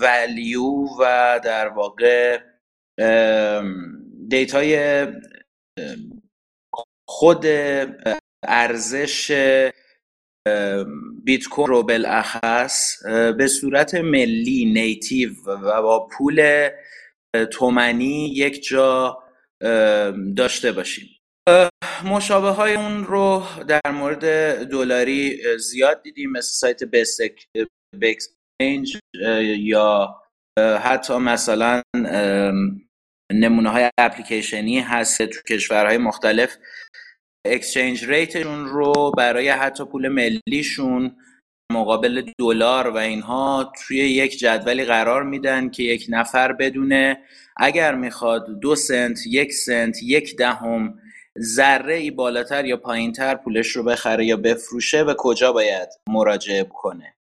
[0.00, 2.40] ی value و در واقع
[4.28, 5.06] دیتای
[7.08, 7.46] خود
[8.42, 9.32] ارزش
[11.24, 13.06] بیت کوین رو بالاخص
[13.38, 16.68] به صورت ملی نیتیو و با پول
[17.50, 19.18] تومنی یک جا
[20.36, 21.08] داشته باشیم.
[22.04, 24.24] مشابه های اون رو در مورد
[24.68, 26.84] دلاری زیاد دیدیم مثل سایت
[28.00, 28.98] بکسچنج
[29.58, 30.16] یا
[30.56, 31.82] حتی مثلا
[33.32, 36.56] نمونه های اپلیکیشنی هست تو کشورهای مختلف
[37.46, 41.16] اکسچنج ریتشون رو برای حتی پول ملیشون
[41.72, 47.18] مقابل دلار و اینها توی یک جدولی قرار میدن که یک نفر بدونه
[47.56, 50.98] اگر می‌خواد دو سنت یک سنت یک دهم
[51.38, 57.14] ذره ای بالاتر یا پایینتر پولش رو بخره یا بفروشه به کجا باید مراجعه کنه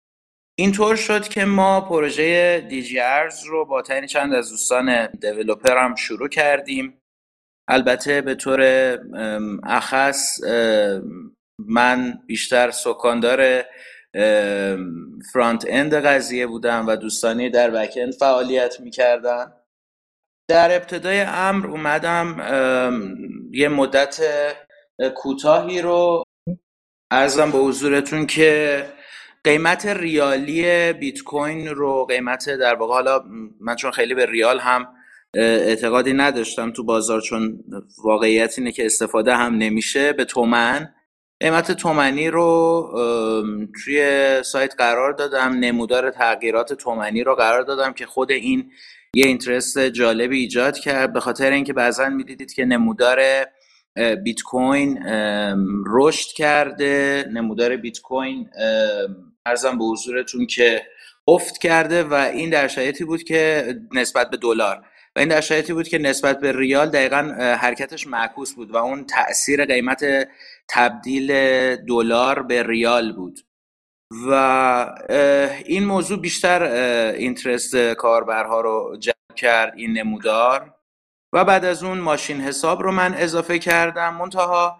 [0.59, 5.95] اینطور شد که ما پروژه دیجی ارز رو با تعیین چند از دوستان دیولوپر هم
[5.95, 6.98] شروع کردیم.
[7.69, 8.61] البته به طور
[9.63, 10.43] اخص
[11.59, 13.63] من بیشتر سکاندار
[15.33, 19.53] فرانت اند قضیه بودم و دوستانی در بکند فعالیت می‌کردن.
[20.49, 22.37] در ابتدای امر اومدم
[23.51, 24.21] یه مدت
[25.15, 26.23] کوتاهی رو
[27.11, 28.85] ارزم به حضورتون که
[29.43, 33.23] قیمت ریالی بیت کوین رو قیمت در واقع حالا
[33.59, 34.87] من چون خیلی به ریال هم
[35.35, 37.63] اعتقادی نداشتم تو بازار چون
[38.03, 40.93] واقعیت اینه که استفاده هم نمیشه به تومن.
[41.39, 42.89] قیمت تومنی رو
[43.83, 45.53] توی سایت قرار دادم.
[45.53, 48.71] نمودار تغییرات تومنی رو قرار دادم که خود این
[49.15, 51.13] یه اینترست جالبی ایجاد کرد.
[51.13, 53.19] به خاطر اینکه بعضا می‌دیدید که نمودار
[54.23, 55.03] بیت کوین
[55.87, 57.25] رشد کرده.
[57.33, 58.49] نمودار بیت کوین
[59.45, 60.81] ارزم به حضورتون که
[61.27, 64.85] افت کرده و این در شرایطی بود که نسبت به دلار.
[65.19, 67.17] این در شرایطی بود که نسبت به ریال دقیقا
[67.59, 70.05] حرکتش معکوس بود و اون تاثیر قیمت
[70.67, 71.27] تبدیل
[71.75, 73.39] دلار به ریال بود.
[74.27, 74.33] و
[75.65, 76.63] این موضوع بیشتر
[77.11, 80.75] اینترست کاربرها رو جلب کرد این نمودار.
[81.33, 84.15] و بعد از اون ماشین حساب رو من اضافه کردم.
[84.15, 84.77] منتها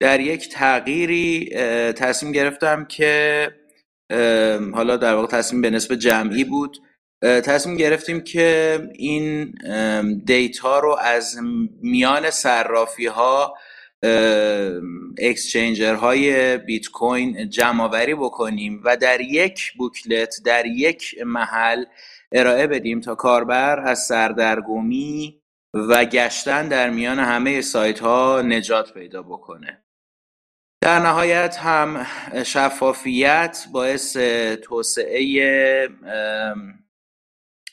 [0.00, 1.48] در یک تغییری
[1.92, 3.50] تصمیم گرفتم که
[4.74, 6.76] حالا در واقع تصمیم به نسبت جمعی بود.
[7.22, 9.54] تصمیم گرفتیم که این
[10.24, 11.38] دیتا رو از
[11.82, 13.54] میان صرافی ها
[15.18, 21.84] اکسچنجر های بیت کوین جمع آوری بکنیم و در یک بوکلت در یک محل
[22.32, 25.40] ارائه بدیم تا کاربر از سردرگمی
[25.74, 29.84] و گشتن در میان همه سایت ها نجات پیدا بکنه.
[30.80, 32.06] در نهایت هم
[32.44, 34.16] شفافیت باعث
[34.62, 35.88] توسعه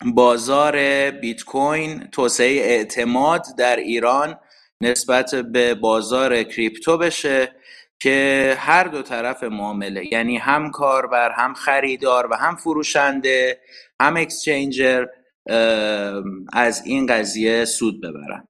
[0.06, 0.76] بازار
[1.12, 4.40] بیت کوین توسعه اعتماد در ایران
[4.82, 7.52] نسبت به بازار کریپتو بشه
[8.00, 13.60] که هر دو طرف معامله یعنی هم کاربر هم خریدار و هم فروشنده
[14.02, 15.06] هم exchanger
[16.54, 18.48] از این قضیه سود ببرن.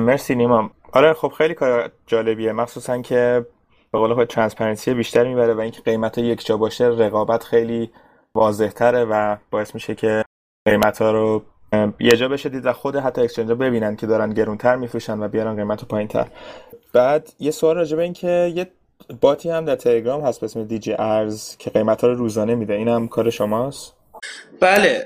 [0.00, 0.70] مرسی نیما.
[0.92, 2.52] آره خب خیلی کار جالبیه.
[2.52, 3.46] مخصوصا که
[3.92, 7.90] به قول خود transparency بیشتر می‌بره و اینکه قیمت یک جا باشه رقابت خیلی
[8.34, 10.24] واضح تره و باعث میشه که
[10.70, 11.42] قیمت ها رو
[12.00, 15.56] یه جا بشه دید و خود حتی exchange ببینن که دارن گرونتر میفروشن و بیارن
[15.56, 16.26] قیمت رو پایین تر
[16.92, 18.66] بعد یه سوال راجع به این که یه
[19.20, 22.54] bot ی هم در تلگرام هست به اسم دیجی ارز که قیمت ها رو روزانه
[22.54, 22.74] میده.
[22.74, 23.94] این هم کار شماست؟
[24.60, 25.04] بله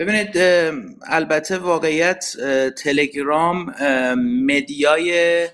[0.00, 0.36] ببینید
[1.06, 2.26] البته واقعیت
[2.84, 3.74] تلگرام
[4.46, 5.48] مدیای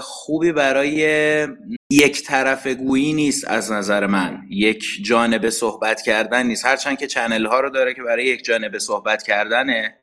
[0.00, 1.48] خوبی برای
[1.90, 4.42] یک طرف گویی نیست از نظر من.
[4.50, 6.66] یک جانبه صحبت کردن نیست.
[6.66, 9.98] هرچند که چنل ها رو داره که برای یک جانبه صحبت کردنه.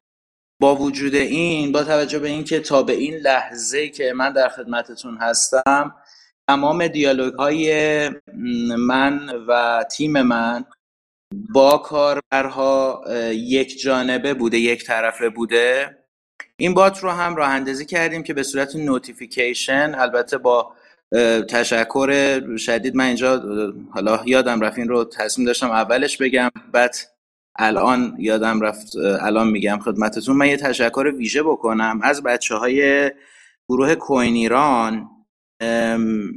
[0.62, 5.18] با وجود این با توجه به اینکه تا به این لحظه که من در خدمتتون
[5.18, 5.96] هستم
[6.50, 8.10] تمام دیالوگ های
[8.78, 10.66] من و تیم من
[11.54, 15.99] با کاربرها یک جانبه بوده یک طرفه بوده.
[16.58, 20.74] این bot رو هم راه اندازی کردیم که به صورت notification البته با
[21.50, 23.44] تشکر شدید من اینجا
[23.92, 26.96] حالا یادم رفت این رو تصمیم داشتم اولش بگم بعد
[27.60, 30.36] الان یادم رفت الان میگم خدمتتون.
[30.36, 33.12] من یه تشکر ویژه بکنم از بچه های
[33.70, 35.10] گروه کوین ایران.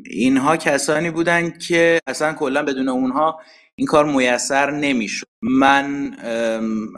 [0.07, 3.40] اینها کسانی بودن که اصلا کلا بدون اونها
[3.78, 5.26] این کار میسر نمی‌شد.
[5.42, 6.16] من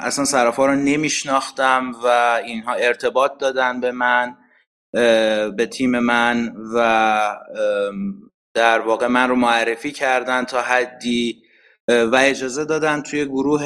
[0.01, 2.07] اصلا صرافا رو نمیشناختم و
[2.45, 4.37] اینها ارتباط دادن به من
[5.57, 7.37] به تیم من و
[8.55, 11.43] در واقع من رو معرفی کردن تا حدی
[11.89, 13.62] و اجازه دادن توی گروه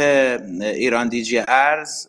[0.61, 2.07] ایران دیجی ارز.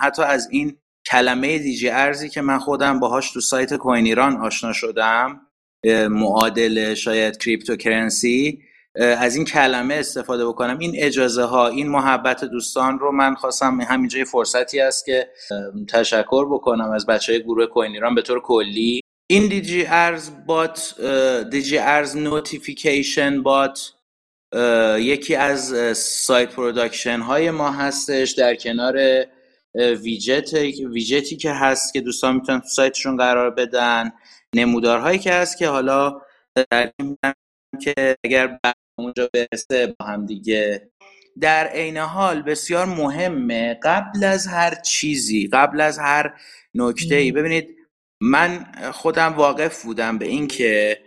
[0.00, 0.76] حتی از این
[1.10, 5.40] کلمه دیجی ارزی که من خودم باهاش تو سایت کوین ایران آشنا شدم
[6.10, 8.62] معادل شاید cryptocurrency.
[9.00, 10.78] از این کلمه استفاده بکنم.
[10.78, 15.28] این اجازه ها این محبت دوستان رو من خواستم همینجا فرصتی است که
[15.88, 19.00] تشکر بکنم از بچه های گروه کوین ایران به طور کلی.
[19.30, 21.00] این دیجی ارز bot
[21.50, 23.92] دیجی ارز notification bot
[24.98, 29.24] یکی از side production های ما هستش در کنار
[29.74, 30.54] ویجت
[30.90, 34.12] ویجتی که هست که دوستان می‌تونن تو سایتشون قرار بدن.
[34.54, 36.20] نمودارهایی که هست که حالا
[36.70, 36.92] در
[37.80, 38.58] که اگر
[38.98, 40.90] اونجا برسه با هم دیگه.
[41.40, 43.78] در عین حال بسیار مهمه.
[43.82, 46.34] قبل از هر چیزی قبل از هر
[46.74, 47.76] نکته ای ببینید
[48.22, 50.98] من خودم واقف بودم به اینکه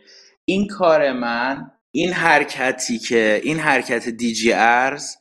[0.45, 5.15] این کار من این حرکتی که این حرکت دیجی ارز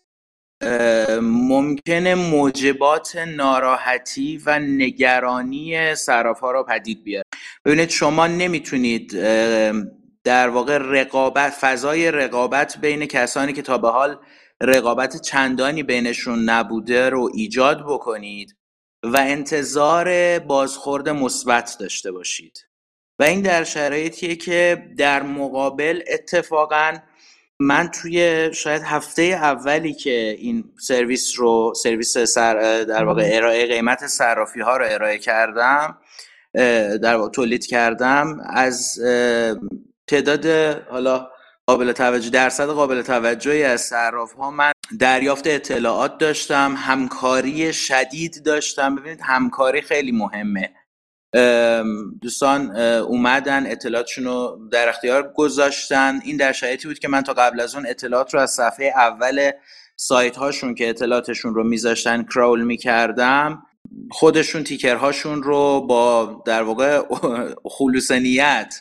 [1.23, 7.25] ممکنه موجبات ناراحتی و نگرانی صراف ها رو پدید بیاره.
[7.65, 9.13] ببینید شما نمی‌تونید
[10.25, 14.19] در واقع رقابت فضای رقابت بین کسانی که تا به حال
[14.61, 18.57] رقابت چندانی بینشون نبوده رو ایجاد بکنید
[19.03, 22.69] و انتظار بازخورد مثبت داشته باشید.
[23.19, 26.99] و این در شرایطیه که در مقابل اتفاقا
[27.61, 34.07] من توی شاید هفته اولی که این سرویس رو سرویس سر در واقع ارائه قیمت
[34.07, 35.99] صرافی ها رو ارائه کردم
[37.03, 38.99] در واقع تولید کردم از
[40.09, 40.47] تعداد
[40.91, 41.31] حالا
[41.67, 48.97] قابل توجه درصد قابل توجهی از صراف ها من دریافت اطلاعات داشتم همکاری شدید داشتم.
[48.97, 50.71] ببینید همکاری خیلی مهمه.
[52.23, 56.21] دوستان اومدن اطلاعاتشون رو در اختیار گذاشتن.
[56.25, 59.51] این در شرایطی بود که من تا قبل از اون اطلاعات رو از صفحه اول
[59.97, 63.63] سایت هاشون که اطلاعاتشون رو میذاشتن crawl می‌کردم.
[64.11, 67.03] خودشون ticker هاشون رو با در واقع
[67.65, 68.81] خلوص نیت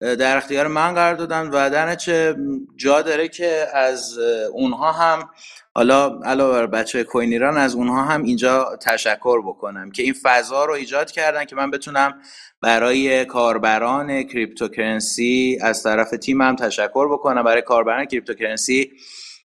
[0.00, 2.36] در اختیار من قرار دادن و در چه
[2.76, 4.18] جا داره که از
[4.52, 5.28] اونها هم
[5.74, 10.64] حالا علاوه بر بچه کوین ایران از اونها هم اینجا تشکر بکنم که این فضا
[10.64, 12.14] رو ایجاد کردن که من بتونم
[12.60, 17.42] برای کاربران cryptocurrency از طرف تیمم تشکر بکنم.
[17.42, 18.92] برای کاربران cryptocurrency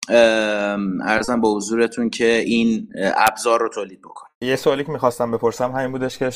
[0.09, 4.29] ارزم به حضورتون که این ابزار رو تولید بکنم.
[4.41, 6.31] یه سوالی که می‌خواستم بپرسم همین بودش که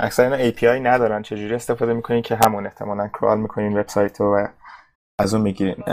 [0.00, 1.22] اکثر اینا API ندارن.
[1.22, 4.46] چجوری استفاده می‌کنین که همون احتمالا کرال می‌کنین وبسایت رو و
[5.18, 5.84] از اون می‌گیرین؟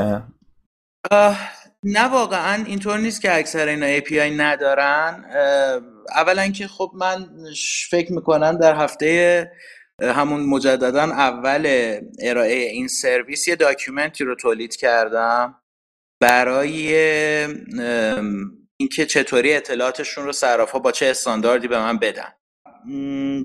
[1.84, 5.26] نه واقعا اینطور نیست که اکثر اینا API ندارن.
[6.16, 7.30] اولا که خب من
[7.90, 9.52] فکر می‌کنم در هفته
[10.02, 15.61] همون مجددا اول ارائه این سرویس یه داکیومنتی رو تولید کردم.
[16.22, 16.96] برای
[18.78, 22.34] اینکه چطوری اطلاعاتشون رو صرافها با چه استانداردی به من بدن.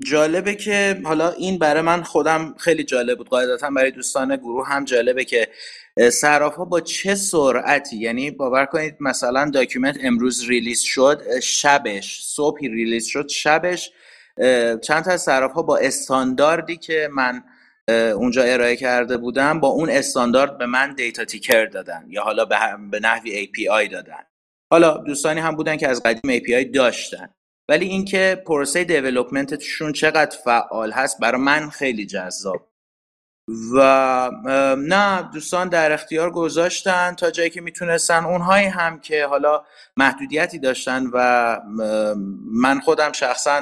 [0.07, 3.29] جالبه که حالا این برای من خودم خیلی جالب بود.
[3.29, 5.47] قاعدتا برای دوستان گروه هم جالبه که
[6.11, 12.67] صراف ها با چه سرعتی یعنی باور کنید مثلا document امروز release شد شبش صبحی
[12.69, 13.91] release شد شبش
[14.81, 17.43] چند تا صراف ها با استانداردی که من
[17.89, 22.45] اونجا ارائه کرده بودم با اون استاندارد به من دیتا تیکر دادن یا حالا
[22.91, 24.23] به نحوی API دادن.
[24.71, 27.29] حالا دوستانی هم بودن که از قدیم API داشتن.
[27.69, 32.67] ولی اینکه پروسه دیولپمنتشون چقدر فعال هست برای من خیلی جذاب.
[33.75, 34.31] و
[34.77, 38.25] نه دوستان در اختیار گذاشتن تا جایی که می‌تونستن.
[38.25, 39.63] اونهایی هم که حالا
[39.97, 41.59] محدودیتی داشتن و
[42.51, 43.61] من خودم شخصا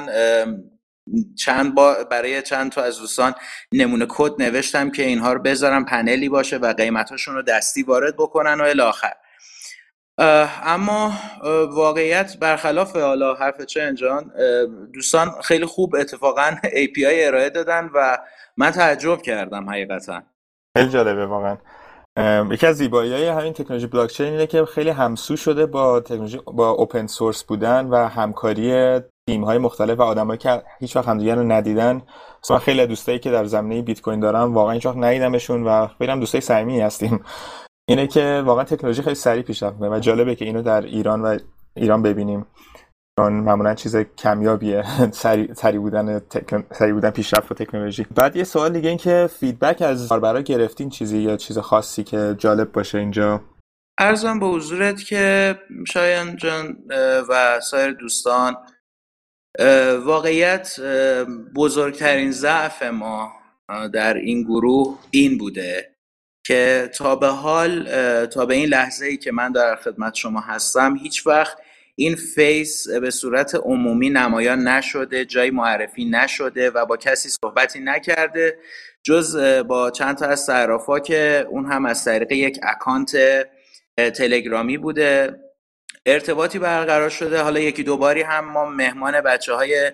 [1.36, 3.34] چند با برای چند تا از دوستان
[3.72, 8.60] نمونه کد نوشتم که اینها رو بذارم پنلی باشه و قیمتاشون رو دستی وارد بکنن
[8.60, 9.12] و الاخر
[10.18, 11.12] اما
[11.70, 13.60] واقعیت برخلاف حالا حرف
[13.94, 14.32] جان
[14.94, 16.50] دوستان خیلی خوب اتفاقا
[16.84, 18.18] API ارائه دادن و
[18.56, 20.22] من تعجب کردم حقیقتا.
[20.76, 21.56] خیلی جالبه واقعا.
[22.50, 26.70] یکی از زیبایی های همین تکنولوژی بلاکچین اینه که خیلی همسو شده با تکنولوژی با
[26.70, 31.42] اوپن سورس بودن و همکاری تیم های مختلف و آدمایی که هیچ وقت همدیگه رو
[31.42, 32.02] ندیدن.
[32.44, 36.10] مثلا خیلی دوستایی که در زمینه بیت کوین دارم واقعا هیچ وقت ندیدمشون و خیلی
[36.12, 37.24] هم دوستای صمیمی هستیم.
[37.88, 41.38] اینه که واقعا تکنولوژی خیلی سریع پیشرفت و جالبه که اینو در ایران و
[41.76, 42.46] ایران ببینیم.
[43.18, 44.84] چون معمولا چیز کمیابیه
[45.54, 46.20] سریع بودن
[46.72, 48.06] سریع بودن پیشرفت و تکنولوژی.
[48.14, 52.34] بعد یه سوال دیگه این که فیدبک از کاربرا گرفتین چیزی یا چیز خاصی که
[52.38, 53.40] جالب باشه اینجا؟
[53.98, 55.56] ارزم به حضورت که
[55.86, 56.76] شایان جان
[57.28, 58.56] و سایر دوستان
[60.04, 60.80] واقعیت
[61.54, 63.32] بزرگترین ضعف ما
[63.92, 65.96] در این گروه این بوده
[66.46, 67.84] که تا به حال
[68.26, 71.58] تا به این لحظه ای که من در خدمت شما هستم هیچ وقت
[71.94, 78.58] این face به صورت عمومی نمایان نشده جایی معرفی نشده و با کسی صحبتی نکرده
[79.02, 79.36] جز
[79.68, 83.16] با چند تا از صرافا که اون هم از طریق یک اکانت
[83.96, 85.40] تلگرامی بوده.
[86.06, 87.40] ارتباطی برقرار شده.
[87.42, 89.92] حالا یکی دوباری هم ما مهمان بچه های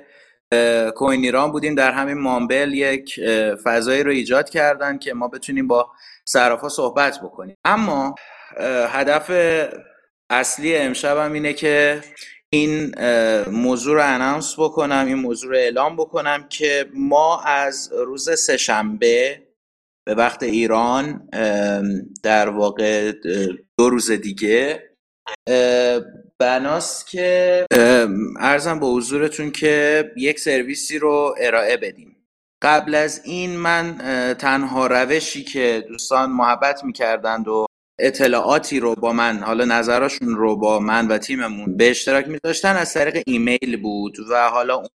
[0.96, 1.74] کوین ایران بودیم.
[1.74, 3.20] در همین مامبل یک
[3.64, 5.90] فضایی رو ایجاد کردن که ما بتونیم با
[6.24, 7.56] صرافا صحبت بکنیم.
[7.64, 8.14] اما
[8.88, 9.30] هدف
[10.30, 12.00] اصلی امشبم اینه که
[12.50, 12.94] این
[13.50, 19.42] موضوع رو اناونس بکنم این موضوع رو اعلام بکنم که ما از روز سهشنبه
[20.06, 21.28] به وقت ایران
[22.22, 23.12] در واقع
[23.78, 24.91] دو روز دیگه
[26.38, 27.66] بناست که
[28.40, 32.16] ارزم به حضورتون که یک سرویسی رو ارائه بدیم.
[32.62, 33.98] قبل از این من
[34.38, 37.66] تنها روشی که دوستان محبت می‌کردند و
[37.98, 42.94] اطلاعاتی رو با من حالا نظراشون رو با من و تیممون به اشتراک میذاشتن از
[42.94, 44.88] طریق ایمیل بود و حالا اون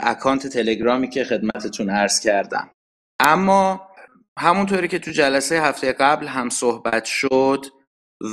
[0.00, 2.70] اکانت تلگرامی که خدمتتون عرض کردم.
[3.20, 3.88] اما
[4.38, 7.66] همونطوری که تو جلسه هفته قبل هم صحبت شد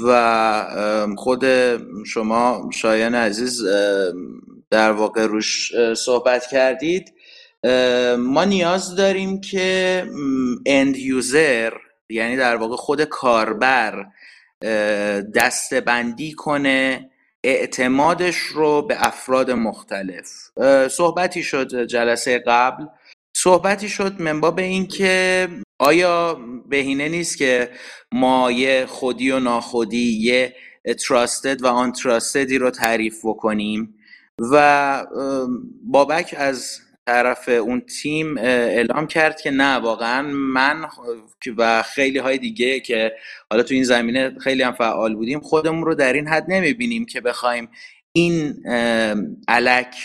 [0.06, 1.46] و خود
[2.06, 3.66] شما شایان عزیز
[4.72, 7.14] در واقع روش صحبت کردید.
[8.18, 10.08] ما نیاز داریم که
[10.66, 11.74] اند یوزر
[12.10, 14.06] یعنی در واقع خود کاربر
[15.36, 17.10] دستبندی کنه
[17.44, 20.30] اعتمادش رو به افراد مختلف.
[20.92, 22.86] صحبتی شد جلسه قبل.
[23.34, 25.48] صحبتی شد منبا به این که
[25.80, 27.70] آیا بهینه نیست که
[28.12, 30.56] ما یه خودی و ناخودی یه
[31.08, 33.96] تراستد و آن تراستدی رو تعریف بکنیم؟
[34.52, 35.06] و
[35.84, 40.86] بابک از طرف اون تیم اعلام کرد که نه واقعا من
[41.58, 43.12] و خیلی های دیگه که
[43.52, 47.22] حالا تو این زمینه خیلی هم فعال بودیم خودمون رو در این حد نمی‌بینیم که
[47.22, 47.70] بخوایم
[48.12, 48.64] این
[49.48, 49.96] علک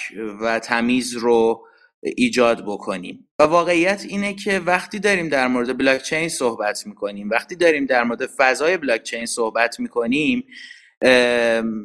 [0.41, 1.67] و تمیز رو
[2.05, 3.29] ایجاد بکنیم.
[3.39, 8.27] و واقعیت اینه که وقتی داریم در مورد بلاکچین صحبت می‌کنیم وقتی داریم در مورد
[8.27, 10.45] فضای بلاکچین صحبت می‌کنیم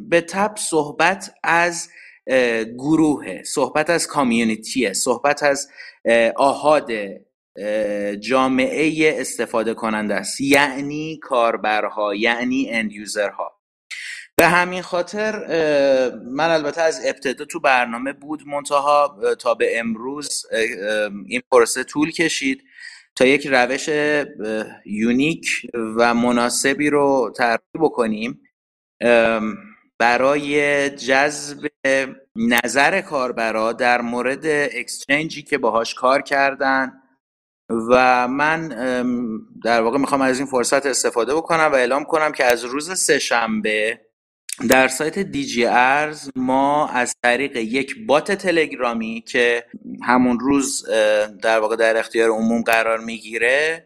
[0.09, 1.89] به تب صحبت از
[2.77, 5.69] گروه صحبت از کامیونیتیه صحبت از
[6.35, 6.91] آهاد
[8.19, 10.41] جامعه استفاده کننده است.
[10.41, 13.59] یعنی کاربرها یعنی end user ها
[14.39, 15.45] به همین خاطر
[16.31, 20.45] من البته از ابتدا تو برنامه بود منتها تا به امروز
[21.27, 22.63] این پروسه طول کشید
[23.15, 23.89] تا یک روش
[24.85, 28.41] unique و مناسبی رو طراحی بکنیم.
[29.99, 31.67] برای جذب
[32.35, 36.91] نظر کاربرا در مورد exchange ی که باهاش کار کردن
[37.89, 38.67] و من
[39.63, 44.08] در واقع می‌خوام از این فرصت استفاده بکنم و اعلام کنم که از روز سهشنبه
[44.67, 49.63] در سایت دیجی ارز ما از طریق یک بات تلگرامی که
[50.03, 50.85] همون روز
[51.41, 53.85] در واقع در اختیار عموم قرار می‌گیره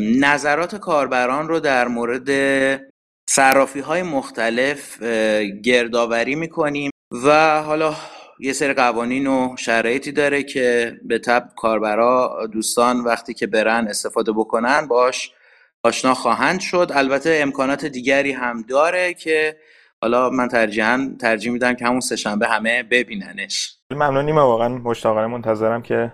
[0.00, 2.30] نظرات کاربران رو در مورد
[3.30, 5.02] صرافی های مختلف
[5.62, 6.90] گردآوری می‌کنیم
[7.24, 7.94] و حالا
[8.40, 14.32] یه سری قوانین و شرایطی داره که به تب کاربرا دوستان وقتی که برن استفاده
[14.32, 15.32] بکنن باش
[15.86, 16.90] آشنا خواهند شد.
[16.94, 19.56] البته امکانات دیگری هم داره که
[20.02, 23.78] حالا من ترجیحاً ترجیح میدم که همون سهشنبه همه ببیننش.
[23.90, 26.12] ممنونیم واقعا مشتاقانه منتظرم که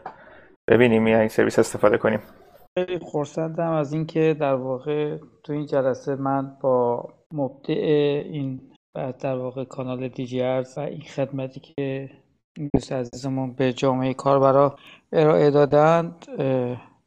[0.68, 2.20] ببینیم این سرویس استفاده کنیم.
[2.78, 7.74] خیلی خورسندم از اینکه در واقع تو این جلسه من با مبدع
[8.32, 8.60] این
[9.20, 12.10] در واقع کانال دیجی و این خدمتی که
[12.74, 14.76] دوست عزیزمون به جامعه کاربرا
[15.12, 16.26] ارائه دادند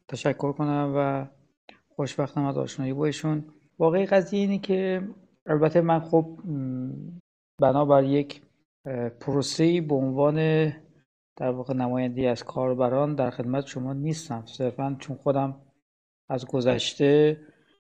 [0.08, 1.26] تشکر کنم و
[1.96, 3.44] خوشبختم از آشنایی با ایشون
[3.78, 5.08] واقعی قضیه اینه که
[5.46, 6.38] البته من خب
[7.60, 8.42] بنابر یک
[9.20, 10.66] پروسه به عنوان
[11.36, 14.46] در واقع نماینده از کاربران در خدمت شما نیستم.
[14.46, 15.60] صرفا چون خودم
[16.30, 17.40] از گذشته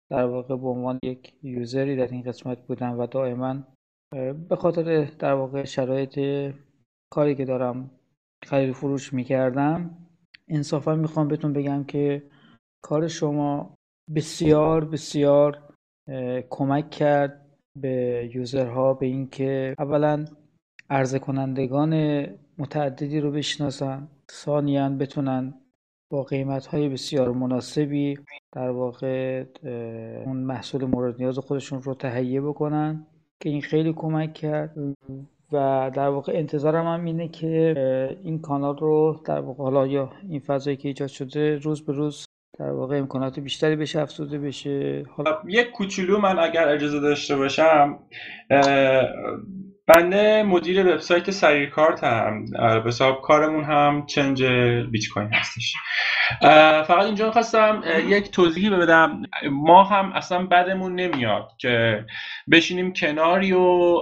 [0.10, 3.64] در واقع به عنوان یک یوزری در این قسمت بودم و دائما
[4.50, 6.20] به خاطر در واقع شرایط
[7.12, 7.92] کاری که دارم
[8.44, 9.98] خرید فروش می‌کردم
[10.48, 12.30] انصافا می‌خوام بهتون بگم که
[12.84, 13.78] کار شما
[14.16, 15.60] بسیار بسیار
[16.50, 17.46] کمک کرد
[17.76, 20.26] به یوزرها به اینکه اولا
[20.90, 22.26] عرضه کنندگان
[22.58, 25.54] متعددی رو بشناسن ثانیا بتونن
[26.12, 28.20] با قیمت های بسیار مناسبی
[28.52, 29.46] در واقع
[30.26, 33.08] اون محصول مورد نیاز خودشون رو تهیه بکنن
[33.40, 34.78] که این خیلی کمک کرد.
[35.54, 37.76] و در واقع انتظارم هم اینه که
[38.24, 42.26] این کانال رو در واقع حالا یا این فضایی که ایجاد شده روز به روز
[42.60, 45.04] در واقع امکانات بیشتری بشه افزوده بشه.
[45.16, 48.00] حالا یک کوچولو من اگر اجازه داشته باشم
[49.88, 52.46] بنده مدیر وبسایت سریر کارت هم
[52.86, 54.44] حساب کارمون هم چنج
[54.92, 55.74] بیچ کوین هستش.
[56.88, 59.22] فقط اینجا خواستم یک توضیحی بدم.
[59.52, 62.06] ما هم اصلا بدمون نمیاد که
[62.52, 63.96] بشینیم کناری و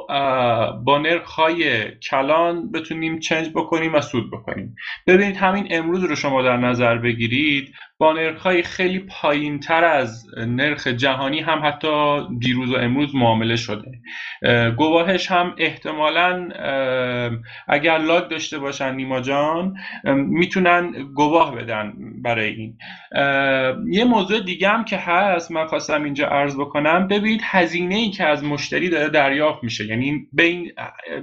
[0.83, 4.75] با نرخهای کلان بتونیم چنج بکنیم و سود بکنیم.
[5.07, 7.73] ببینید همین امروز رو شما در نظر بگیرید.
[7.99, 8.15] با
[8.63, 13.91] خیلی پایین تر از نرخ جهانی هم حتی دیروز و امروز معامله شده.
[14.77, 16.49] گواهش هم احتمالا
[17.67, 19.75] اگر لاگ داشته باشن نیما جان
[20.15, 21.93] می‌تونن گواه بدن
[22.23, 22.77] برای این.
[23.91, 27.07] یه موضوع دیگه هم که هست من خواستم اینجا عرض بکنم.
[27.07, 29.85] ببینید هزینه ای که از مشتری داره دریافت میشه.
[29.85, 30.71] یعنی بین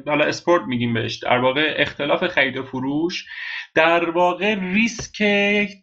[0.07, 3.25] حالا اسپورت میگیم بهش در واقع اختلاف خرید و فروش
[3.77, 5.23] در واقع ریسک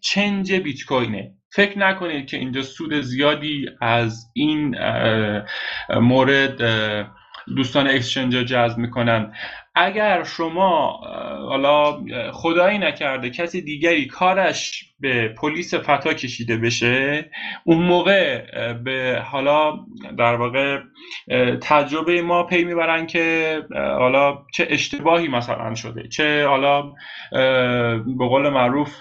[0.02, 4.76] چنج بیت کوینه فکر نکنید که اینجا سود زیادی از این
[5.90, 6.62] مورد
[7.56, 9.34] دوستان اکسچنج جذب می‌کنن
[9.76, 11.02] اگر شما
[11.50, 17.30] حالا خدایی نکرده کسی دیگری کارش به پلیس فتا کشیده بشه
[17.64, 18.42] اون موقع
[18.74, 19.80] به حالا
[20.18, 20.80] در واقع
[21.62, 26.82] تجربه ما پی می‌برن که حالا چه اشتباهی مثلا شده چه حالا
[28.18, 28.96] به قول معروف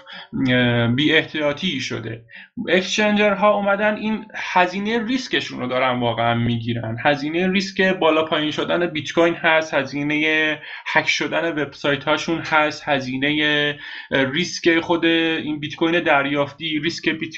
[0.95, 2.23] بی احتیاطی شده.
[2.69, 6.97] exchanger ها اومدن این هزینه ریسکشون رو دارن واقعا می‌گیرن.
[7.03, 13.79] هزینه ریسک بالا پایین شدن بیت کوین هست هزینه هک شدن وبسایت هاشون هست هزینه
[14.11, 17.35] ریسک خود این بیت کوین دریافتی ریسک بیت...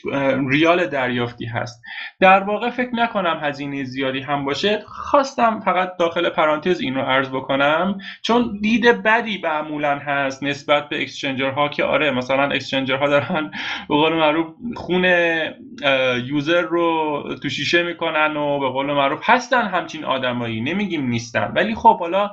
[0.49, 1.81] ریال دریافتی هست.
[2.19, 4.83] در واقع فکر نکنم هزینه زیادی هم باشه.
[4.87, 7.97] خواستم فقط داخل پرانتز این رو عرض بکنم.
[8.21, 13.51] چون دید بدی معمولا هست نسبت به exchanger ها که آره مثلا exchanger ها دارن
[13.89, 15.05] به قول معروف خون
[16.25, 20.61] یوزر رو تو شیشه می‌کنن و به قول معروف هستن همچین آدمایی.
[20.61, 21.51] نمیگیم نیستن.
[21.55, 22.31] ولی خب حالا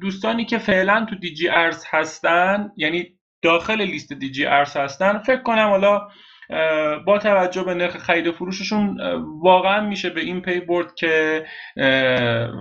[0.00, 5.18] دوستانی که فعلا تو دیجی ارز هستن یعنی داخل لیست دیجی ارز هستن.
[5.18, 6.08] فکر کنم حالا
[7.06, 9.00] با توجه به نرخ خرید و فروششون
[9.42, 11.44] واقعا میشه به این پی برد که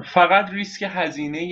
[0.06, 1.50] فقط ریسک هزینه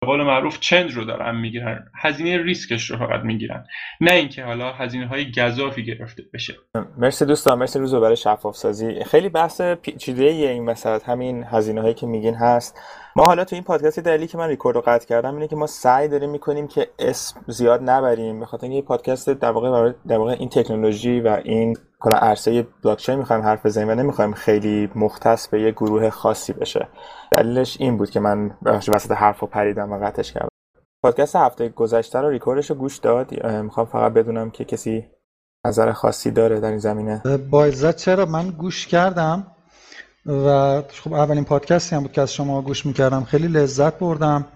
[0.00, 1.84] به قول معروف چند رو دارن می‌گیرن.
[2.02, 3.64] هزینه ریسکش رو فقط می‌گیرن.
[4.00, 6.54] نه اینکه حالا هزینه های گذافی گرفته بشه.
[6.98, 11.94] مرسی دوستان مرسی روزو برای شفاف سازی خیلی بحث پیچیده این وسط همین هزینه هایی
[11.94, 12.80] که میگین هست.
[13.16, 15.66] ما حالا تو این پادکست دلیلی که من ریکورد رو قطع کردم اینه که ما
[15.66, 20.36] سعی داریم می‌کنیم که اسم زیاد نبریم به خاطر اینکه پادکست در واقع در واقع
[20.38, 25.48] این تکنولوژی و این کلا عرصه بلاک چین می‌خوایم حرف بزنیم و نمی‌خوایم خیلی مختص
[25.48, 26.88] به یه گروه خاصی بشه.
[27.32, 30.48] دلیلش این بود که من وسط حرفو پریدم و قطعش کردم.
[31.02, 33.46] پادکست هفته گذشته رو ریکوردش رو گوش داد.
[33.46, 35.06] می‌خوام فقط بدونم که کسی
[35.66, 37.22] نظر خاصی داره در این زمینه.
[37.50, 39.46] با چرا من گوش کردم؟
[40.26, 43.24] و خب اولین پادکستی هم بود که از شما گوش می‌کردم.
[43.24, 44.46] خیلی لذت بردم.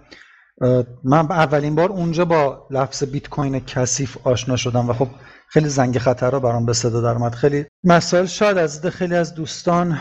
[1.05, 5.09] من اولین بار اونجا با لفظ بیت کوین کثیف آشنا شدم و خب
[5.49, 7.33] خیلی زنگ خطر رو برام به صدا در اومد.
[7.33, 9.99] خیلی مسائل شاید از ده خیلی از دوستان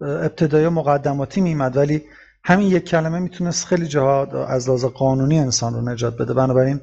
[0.00, 2.02] ابتدای مقدماتی میمد ولی
[2.44, 6.34] همین یک کلمه می‌تونست خیلی جاها از لحاظ قانونی انسان رو نجات بده.
[6.34, 6.80] بنابراین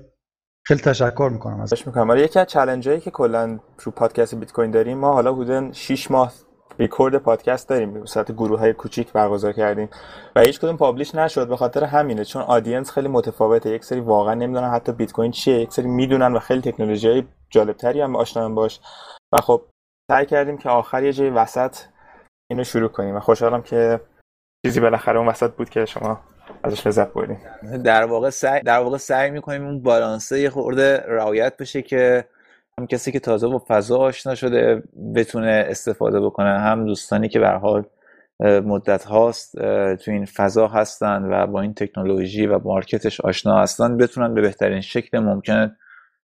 [0.63, 2.09] خیلی تشکر می‌کنم ازش می‌کنم.
[2.09, 5.74] آره یکی از challenge ایی که کلا رو پادکست بیت کوین داریم ما حالا حدود
[5.74, 6.34] 6 ماه
[6.80, 7.93] ریکورد پادکست داریم.
[7.93, 9.89] به صورت گروه های کوچیک برگزار کردیم.
[10.36, 11.47] و هیچ کدوم publish نشد.
[11.47, 12.26] به خاطر همینه.
[12.26, 13.70] چون audience خیلی متفاوته.
[13.70, 15.59] یک سری واقعا نمی‌دونن حتی بیت کوین چیه.
[15.59, 18.80] یک سری می‌دونن و خیلی تکنولوژی های جالبتری هم آشنا باش.
[19.34, 19.61] و خب
[20.11, 21.76] سعی کردیم که آخر یه جای وسط
[22.51, 23.15] اینو شروع کنیم.
[23.15, 24.01] و خوشحالم که
[24.65, 26.20] چیزی بالاخره اون وسط بود که شما
[26.63, 27.38] ازش لذت بردین.
[27.84, 32.26] در واقع سعی در واقع سعی می‌کنیم اون بالانسه یه خورده رعایت بشه که
[32.80, 34.84] هم کسی که تازه با فضا آشنا شده
[35.16, 37.86] بتونه استفاده بکنه هم دوستانی که به حال
[38.42, 39.56] مدت هاست
[39.96, 44.82] تو این فضا هستن و با این تکنولوژی و مارکتش آشنا هستن بتونن به بهترین
[44.82, 45.76] شکل ممکن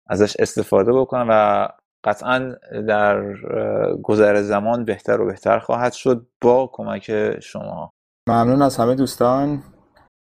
[0.06, 1.68] ازش استفاده بکنن و
[2.04, 2.54] قطعا
[2.88, 3.34] در
[4.02, 6.26] گذر زمان بهتر و بهتر خواهد شد.
[6.40, 7.90] با کمک شما.
[8.28, 9.62] ممنون از همه دوستان.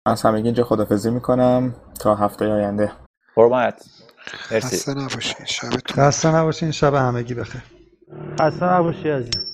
[0.06, 1.74] از همگی اینجا خدافزی می‌کنم.
[2.00, 2.92] تا هفته آینده.
[3.34, 3.84] قربانت.
[4.30, 5.46] خسته نباشین.
[5.46, 6.70] شبتون خسته نباشین.
[6.70, 7.62] شب همگی بخیر.
[8.40, 9.51] خسته نباشی عزیز